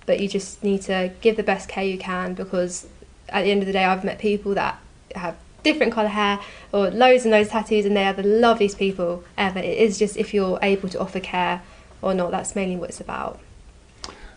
but 0.05 0.21
you 0.21 0.29
just 0.29 0.63
need 0.63 0.83
to 0.83 1.13
give 1.21 1.37
the 1.37 1.43
best 1.43 1.69
care 1.69 1.85
you 1.85 1.97
can 1.97 2.35
because 2.35 2.87
at 3.29 3.43
the 3.45 3.51
end 3.51 3.63
of 3.63 3.67
the 3.67 3.73
day 3.73 3.85
i've 3.85 4.05
met 4.05 4.19
people 4.19 4.55
that 4.55 4.79
have 5.15 5.37
different 5.63 5.93
colour 5.93 6.09
hair 6.09 6.41
or 6.73 6.91
loads 6.91 7.25
and 7.25 7.33
loads 7.33 7.49
of 7.49 7.53
tattoos 7.53 7.85
and 7.85 7.97
they 7.97 8.05
are 8.05 8.13
the 8.13 8.23
loveliest 8.23 8.79
people 8.79 9.25
ever. 9.39 9.59
It 9.59 9.79
is 9.79 9.99
just 9.99 10.17
if 10.17 10.35
you're 10.35 10.59
able 10.63 10.89
to 10.89 11.01
offer 11.01 11.21
care 11.21 11.63
or 12.01 12.15
not, 12.15 12.31
that's 12.31 12.57
mainly 12.57 12.77
what 12.77 12.91
it's 12.91 13.01
about. 13.01 13.41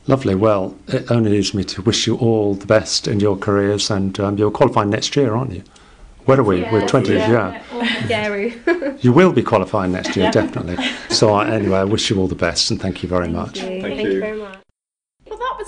Lovely. 0.08 0.36
Well, 0.36 0.76
it 0.88 1.10
only 1.10 1.32
leaves 1.32 1.54
me 1.54 1.64
to 1.64 1.82
wish 1.82 2.06
you 2.06 2.16
all 2.18 2.54
the 2.54 2.68
best 2.68 3.08
in 3.08 3.20
your 3.20 3.36
careers 3.38 3.90
and 3.90 4.20
um, 4.20 4.38
you're 4.38 4.52
qualifying 4.52 4.90
next 4.92 5.16
year, 5.16 5.34
aren't 5.34 5.52
you? 5.52 5.64
Where 6.26 6.40
are 6.40 6.44
we? 6.44 6.62
Yeah, 6.62 6.72
We're 6.72 6.82
20th, 6.82 7.08
yeah. 7.08 7.64
yeah. 8.08 8.98
you 9.02 9.14
will 9.14 9.32
be 9.32 9.44
qualifying 9.44 9.92
next 9.92 10.16
year, 10.16 10.32
definitely. 10.32 10.84
So, 11.10 11.36
uh, 11.36 11.44
anyway, 11.44 11.80
I 11.80 11.84
wish 11.84 12.10
you 12.10 12.20
all 12.20 12.28
the 12.28 12.36
best 12.36 12.72
and 12.72 12.82
thank 12.82 13.04
you 13.04 13.10
very 13.10 13.26
thank 13.26 13.36
much. 13.36 13.58
You. 13.58 13.64
Thank, 13.68 13.82
thank 13.84 14.02
you. 14.02 14.12
you 14.12 14.20
very 14.20 14.40
much. 14.40 14.45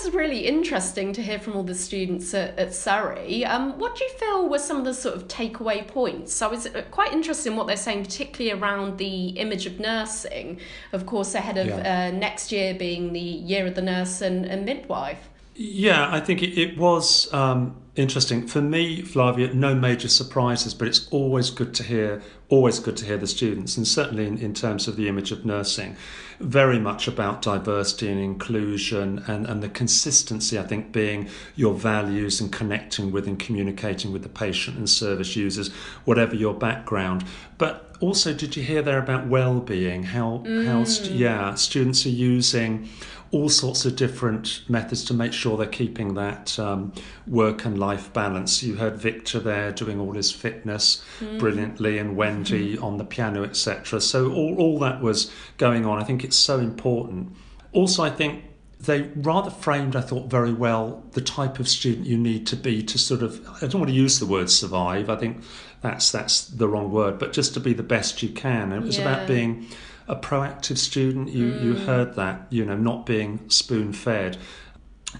Was 0.08 0.15
really 0.15 0.48
interesting 0.48 1.12
to 1.13 1.22
hear 1.22 1.38
from 1.38 1.58
all 1.58 1.63
the 1.63 1.76
students 1.76 2.34
at, 2.34 2.58
at 2.58 2.74
Surrey. 2.74 3.43
Um, 3.43 3.78
what 3.78 3.98
do 3.98 4.06
you 4.06 4.10
feel 4.12 4.48
were 4.48 4.58
some 4.58 4.78
of 4.78 4.86
the 4.86 4.93
sort 4.93 5.15
of 5.15 5.28
takeaway 5.28 5.86
points? 5.86 6.41
I 6.41 6.48
was 6.48 6.65
uh, 6.65 6.84
quite 6.91 7.12
interested 7.12 7.50
in 7.50 7.58
what 7.58 7.67
they're 7.67 7.76
saying, 7.76 8.06
particularly 8.06 8.58
around 8.58 9.00
the 9.00 9.32
image 9.32 9.65
of 9.65 9.82
nursing, 9.82 10.62
of 10.93 11.06
course, 11.06 11.36
ahead 11.36 11.58
of 11.58 11.67
yeah. 11.67 12.08
uh, 12.08 12.17
next 12.17 12.54
year 12.54 12.74
being 12.74 13.12
the 13.12 13.20
year 13.20 13.67
of 13.67 13.76
the 13.76 13.82
nurse 13.82 14.22
and, 14.22 14.46
and 14.46 14.65
midwife. 14.65 15.28
Yeah, 15.56 16.10
I 16.10 16.22
think 16.22 16.41
it, 16.41 16.58
it 16.58 16.78
was 16.78 17.34
um, 17.34 17.76
interesting. 17.98 18.48
For 18.48 18.62
me, 18.62 19.02
Flavia, 19.02 19.54
no 19.54 19.76
major 19.76 20.08
surprises, 20.08 20.74
but 20.74 20.88
it's 20.88 21.08
always 21.10 21.50
good 21.50 21.74
to 21.76 21.84
hear 21.84 22.22
always 22.50 22.80
good 22.80 22.96
to 22.98 23.06
hear 23.06 23.18
the 23.18 23.28
students, 23.28 23.76
and 23.76 23.88
certainly 23.88 24.26
in, 24.26 24.38
in 24.38 24.54
terms 24.54 24.88
of 24.88 24.96
the 24.96 25.10
image 25.10 25.32
of 25.32 25.46
nursing, 25.46 25.98
very 26.40 26.80
much 26.80 27.08
about 27.08 27.42
diversity 27.42 28.10
and 28.10 28.20
inclusion 28.20 29.24
and, 29.28 29.46
and 29.48 29.62
the 29.62 29.70
consistency, 29.70 30.58
I 30.58 30.64
think, 30.64 30.92
being 30.92 31.28
your 31.56 31.74
values 31.74 32.40
and 32.40 32.52
connecting 32.52 33.12
with 33.12 33.28
and 33.28 33.38
communicating 33.38 34.14
with 34.14 34.24
the 34.24 34.30
patient 34.30 34.78
and 34.78 34.90
service 34.90 35.36
users, 35.36 35.74
whatever 36.06 36.36
your 36.36 36.54
background. 36.54 37.26
But 37.58 37.96
also, 38.00 38.34
did 38.34 38.56
you 38.56 38.64
hear 38.64 38.82
there 38.82 39.00
about 39.00 39.28
well-being? 39.28 40.04
How 40.04 40.44
how 40.46 40.84
st- 40.84 41.14
mm. 41.14 41.20
yeah, 41.20 41.56
students 41.56 42.06
are 42.06 42.10
using 42.10 42.88
all 43.32 43.50
sorts 43.50 43.86
of 43.86 43.96
different 43.96 44.62
methods 44.70 45.04
to 45.06 45.13
make 45.13 45.34
sure 45.34 45.58
they're 45.58 45.68
keeping 45.68 46.13
that 46.13 46.58
um, 46.60 46.94
work 47.28 47.66
and 47.66 47.78
life 47.78 48.12
balance. 48.13 48.63
You 48.63 48.76
heard 48.76 48.96
Victor 48.96 49.40
there 49.40 49.72
doing 49.72 50.00
all 50.00 50.13
his 50.13 50.32
fitness 50.32 51.04
brilliantly, 51.38 51.98
and 51.98 52.16
Wendy 52.16 52.78
on 52.78 52.98
the 52.98 53.04
piano, 53.06 53.44
etc. 53.44 54.00
So 54.02 54.32
all 54.32 54.56
all 54.58 54.80
that 54.80 55.02
was 55.02 55.32
going 55.58 55.86
on. 55.86 56.00
I 56.02 56.04
think 56.04 56.24
it's 56.24 56.38
so 56.38 56.60
important. 56.60 57.36
Also, 57.74 58.04
I 58.04 58.10
think 58.10 58.44
they 58.80 59.10
rather 59.16 59.50
framed, 59.50 59.96
I 59.96 60.02
thought, 60.02 60.30
very 60.30 60.54
well 60.54 61.04
the 61.13 61.22
type 61.22 61.58
of 61.60 61.68
student 61.68 62.06
you 62.06 62.18
need 62.18 62.46
to 62.48 62.56
be 62.56 62.84
to 62.84 62.98
sort 62.98 63.24
of. 63.24 63.46
I 63.62 63.68
don't 63.68 63.82
want 63.82 63.90
to 63.90 63.94
use 63.96 64.20
the 64.20 64.26
word 64.26 64.50
survive. 64.50 65.10
I 65.10 65.16
think 65.16 65.44
that's 65.82 66.12
that's 66.12 66.46
the 66.46 66.68
wrong 66.68 66.92
word, 66.92 67.20
but 67.20 67.34
just 67.34 67.54
to 67.56 67.60
be 67.60 67.74
the 67.74 67.84
best 67.84 68.24
you 68.24 68.30
can. 68.30 68.72
And 68.72 68.84
it 68.84 68.86
was 68.86 68.98
Yeah. 69.00 69.04
about 69.13 69.28
being 69.28 69.68
a 70.08 70.15
proactive 70.15 70.78
student. 70.78 71.30
You 71.30 71.48
you 71.48 71.74
heard 71.76 72.15
that, 72.15 72.48
you 72.50 72.65
know, 72.65 72.78
not 72.78 73.06
being 73.06 73.50
spoon 73.50 73.93
fed. 73.93 74.38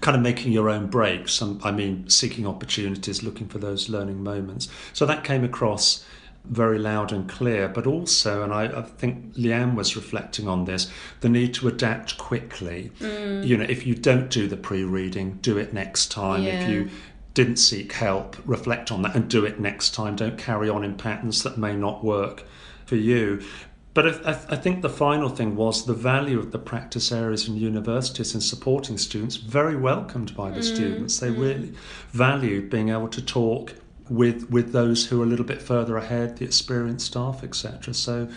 Kind 0.00 0.16
of 0.16 0.22
making 0.22 0.52
your 0.52 0.68
own 0.68 0.88
breaks. 0.88 1.40
Um, 1.40 1.60
I 1.64 1.70
mean, 1.70 2.08
seeking 2.10 2.46
opportunities, 2.46 3.22
looking 3.22 3.48
for 3.48 3.58
those 3.58 3.88
learning 3.88 4.22
moments. 4.22 4.68
So 4.92 5.06
that 5.06 5.24
came 5.24 5.44
across 5.44 6.04
very 6.44 6.78
loud 6.78 7.12
and 7.12 7.28
clear, 7.28 7.68
but 7.68 7.86
also, 7.86 8.42
and 8.42 8.52
I, 8.52 8.64
I 8.64 8.82
think 8.82 9.34
Leanne 9.34 9.74
was 9.74 9.96
reflecting 9.96 10.48
on 10.48 10.64
this, 10.64 10.90
the 11.20 11.28
need 11.28 11.54
to 11.54 11.68
adapt 11.68 12.16
quickly. 12.16 12.90
You 13.00 13.56
know, 13.56 13.66
if 13.68 13.86
you 13.86 13.94
don't 13.94 14.30
do 14.30 14.46
the 14.46 14.56
pre 14.56 14.84
reading, 14.84 15.38
do 15.42 15.58
it 15.58 15.72
next 15.72 16.10
time. 16.10 16.42
Yeah. 16.42 16.60
If 16.60 16.68
you 16.70 16.90
didn't 17.34 17.56
seek 17.56 17.92
help, 17.92 18.36
reflect 18.44 18.90
on 18.90 19.02
that 19.02 19.14
and 19.14 19.28
do 19.28 19.44
it 19.44 19.60
next 19.60 19.94
time. 19.94 20.16
Don't 20.16 20.38
carry 20.38 20.68
on 20.68 20.84
in 20.84 20.96
patterns 20.96 21.42
that 21.42 21.58
may 21.58 21.76
not 21.76 22.04
work 22.04 22.44
for 22.86 22.96
you. 22.96 23.42
But 23.98 24.24
I, 24.24 24.30
I- 24.30 24.40
I 24.50 24.56
think 24.56 24.82
the 24.82 24.88
final 24.88 25.28
thing 25.28 25.56
was 25.56 25.84
the 25.84 25.92
value 25.92 26.38
of 26.38 26.52
the 26.52 26.58
practice 26.60 27.10
areas 27.10 27.48
in 27.48 27.56
universities 27.56 28.32
in 28.32 28.40
supporting 28.40 28.96
students, 28.96 29.34
very 29.34 29.74
welcomed 29.74 30.36
by 30.36 30.50
the 30.50 30.60
mm, 30.60 30.74
students. 30.74 31.18
They 31.18 31.30
mm. 31.30 31.40
really 31.40 31.74
valued 32.12 32.70
being 32.70 32.90
able 32.90 33.08
to 33.08 33.20
talk 33.20 33.74
with 34.08 34.48
with 34.50 34.70
those 34.70 35.06
who 35.06 35.20
are 35.20 35.24
a 35.24 35.26
little 35.26 35.44
bit 35.44 35.60
further 35.60 35.96
ahead, 35.96 36.36
the 36.36 36.44
experienced 36.44 37.06
staff, 37.06 37.42
etc. 37.42 37.92
So, 37.92 38.28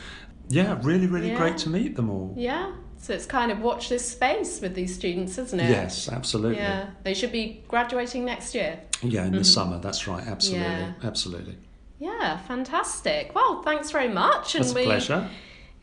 yeah, 0.49 0.79
really, 0.81 1.05
really 1.05 1.29
Yeah. 1.29 1.37
great 1.37 1.59
to 1.59 1.69
meet 1.69 1.95
them 1.95 2.09
all. 2.09 2.33
Yeah. 2.35 2.71
So 2.97 3.13
it's 3.13 3.27
kind 3.27 3.51
of 3.51 3.59
watch 3.59 3.87
this 3.87 4.03
space 4.09 4.61
with 4.61 4.73
these 4.73 4.95
students, 4.95 5.37
isn't 5.37 5.59
it? 5.59 5.69
Yes, 5.69 6.09
absolutely. 6.09 6.57
Yeah. 6.57 6.87
They 7.03 7.13
should 7.13 7.31
be 7.31 7.63
graduating 7.67 8.25
next 8.25 8.55
year. 8.55 8.79
Yeah, 9.03 9.25
in 9.25 9.33
the 9.33 9.37
mm-hmm. 9.37 9.43
summer, 9.43 9.77
that's 9.79 10.07
right. 10.07 10.25
Absolutely, 10.25 10.65
Yeah. 10.65 10.93
absolutely. 11.03 11.57
Yeah, 11.99 12.39
fantastic. 12.47 13.35
Well, 13.35 13.61
thanks 13.61 13.91
very 13.91 14.09
much. 14.09 14.55
And 14.55 14.63
That's 14.63 14.73
a 14.73 14.75
we 14.75 14.85
pleasure. 14.85 15.29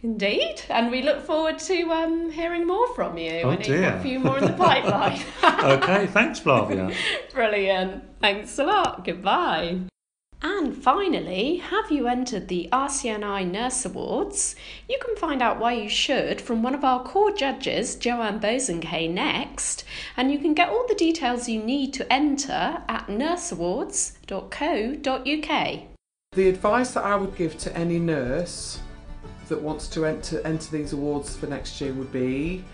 Indeed, 0.03 0.63
and 0.69 0.91
we 0.91 1.03
look 1.03 1.25
forward 1.25 1.59
to 1.59 1.91
um, 1.91 2.31
hearing 2.31 2.67
more 2.67 2.95
from 2.95 3.19
you. 3.19 3.41
Oh, 3.45 3.51
and 3.51 3.63
dear. 3.63 3.95
a 3.95 4.01
few 4.01 4.19
more 4.19 4.39
in 4.39 4.45
the 4.45 4.53
pipeline. 4.53 5.21
okay, 5.45 6.07
thanks, 6.07 6.39
Flavia. 6.39 6.91
Brilliant. 7.33 8.05
Thanks 8.21 8.59
a 8.59 8.65
lot. 8.65 9.05
Goodbye. 9.05 9.81
And 10.41 10.77
finally, 10.77 11.57
have 11.57 11.91
you 11.91 12.07
entered 12.07 12.47
the 12.47 12.69
RCNI 12.73 13.51
Nurse 13.51 13.85
Awards? 13.85 14.55
You 14.89 14.97
can 15.05 15.17
find 15.17 15.43
out 15.43 15.59
why 15.59 15.73
you 15.73 15.89
should 15.89 16.41
from 16.41 16.63
one 16.63 16.77
of 16.77 16.85
our 16.85 17.03
core 17.03 17.33
judges, 17.33 17.97
Joanne 17.97 18.39
Bosanquet, 18.39 19.13
next, 19.13 19.83
and 20.17 20.31
you 20.31 20.39
can 20.39 20.55
get 20.55 20.69
all 20.69 20.87
the 20.87 20.95
details 20.95 21.49
you 21.49 21.61
need 21.61 21.93
to 21.95 22.13
enter 22.13 22.85
at 22.89 23.09
nurseawards.co.uk. 23.09 25.81
The 26.33 26.49
advice 26.49 26.91
that 26.93 27.05
I 27.05 27.17
would 27.17 27.35
give 27.35 27.59
to 27.59 27.77
any 27.77 27.99
nurse 27.99 28.79
that 29.49 29.61
wants 29.61 29.89
to 29.89 30.05
enter 30.05 30.41
enter 30.45 30.71
these 30.71 30.93
awards 30.93 31.37
for 31.37 31.47
next 31.47 31.81
year 31.81 31.93
would 31.93 32.13
be 32.13 32.65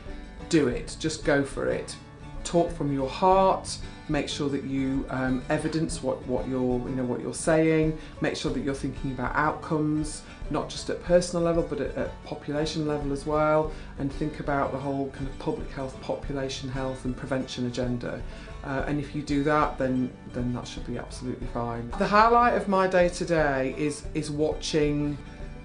do 0.49 0.69
it. 0.69 0.97
Just 1.01 1.25
go 1.25 1.43
for 1.43 1.69
it. 1.69 1.97
Talk 2.45 2.71
from 2.73 2.93
your 2.93 3.09
heart. 3.09 3.79
Make 4.09 4.29
sure 4.29 4.51
that 4.51 4.65
you 4.65 5.07
um, 5.09 5.43
evidence 5.49 6.03
what, 6.03 6.25
what 6.27 6.47
you're 6.47 6.79
you 6.89 6.95
know 6.95 7.05
what 7.05 7.21
you're 7.21 7.33
saying. 7.33 7.99
Make 8.21 8.37
sure 8.37 8.53
that 8.53 8.61
you're 8.61 8.75
thinking 8.75 9.13
about 9.13 9.35
outcomes, 9.35 10.23
not 10.51 10.69
just 10.69 10.91
at 10.91 11.03
personal 11.03 11.43
level 11.43 11.63
but 11.63 11.81
at, 11.81 11.97
at 11.97 12.25
population 12.25 12.87
level 12.87 13.13
as 13.13 13.25
well. 13.25 13.73
And 13.99 14.13
think 14.13 14.41
about 14.41 14.73
the 14.73 14.79
whole 14.79 15.09
kind 15.11 15.27
of 15.27 15.39
public 15.39 15.71
health, 15.71 15.99
population 16.03 16.69
health, 16.69 17.07
and 17.07 17.17
prevention 17.17 17.67
agenda. 17.67 18.23
Uh, 18.63 18.85
and 18.87 18.99
if 18.99 19.15
you 19.15 19.23
do 19.23 19.43
that, 19.45 19.79
then 19.79 20.11
then 20.35 20.53
that 20.53 20.69
should 20.69 20.87
be 20.87 20.99
absolutely 20.99 21.47
fine. 21.49 21.91
The 21.99 22.07
highlight 22.07 22.55
of 22.55 22.69
my 22.69 22.87
day 22.87 23.09
today 23.09 23.75
is 23.79 24.05
is 24.13 24.31
watching 24.31 25.17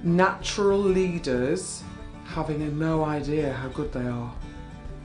natural 0.04 0.80
leaders 0.80 1.84
having 2.26 2.78
no 2.78 3.04
idea 3.04 3.52
how 3.54 3.68
good 3.70 3.92
they 3.92 4.06
are. 4.06 4.34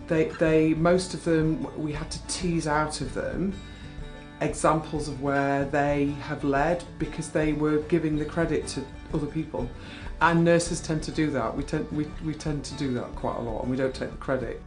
They 0.06 0.24
they 0.38 0.74
most 0.74 1.14
of 1.14 1.24
them 1.24 1.66
we 1.82 1.92
had 1.92 2.10
to 2.10 2.26
tease 2.26 2.66
out 2.66 3.00
of 3.00 3.14
them 3.14 3.54
examples 4.40 5.08
of 5.08 5.22
where 5.22 5.64
they 5.64 6.06
have 6.22 6.44
led 6.44 6.84
because 6.98 7.30
they 7.30 7.54
were 7.54 7.78
giving 7.82 8.18
the 8.18 8.24
credit 8.24 8.66
to 8.68 8.84
other 9.12 9.26
people. 9.26 9.68
And 10.20 10.44
nurses 10.44 10.80
tend 10.80 11.02
to 11.04 11.10
do 11.10 11.30
that. 11.30 11.56
We 11.56 11.62
tend 11.64 11.90
we, 11.90 12.06
we 12.24 12.34
tend 12.34 12.64
to 12.64 12.74
do 12.74 12.92
that 12.94 13.14
quite 13.16 13.36
a 13.36 13.40
lot 13.40 13.62
and 13.62 13.70
we 13.70 13.76
don't 13.76 13.94
take 13.94 14.10
the 14.10 14.16
credit. 14.16 14.62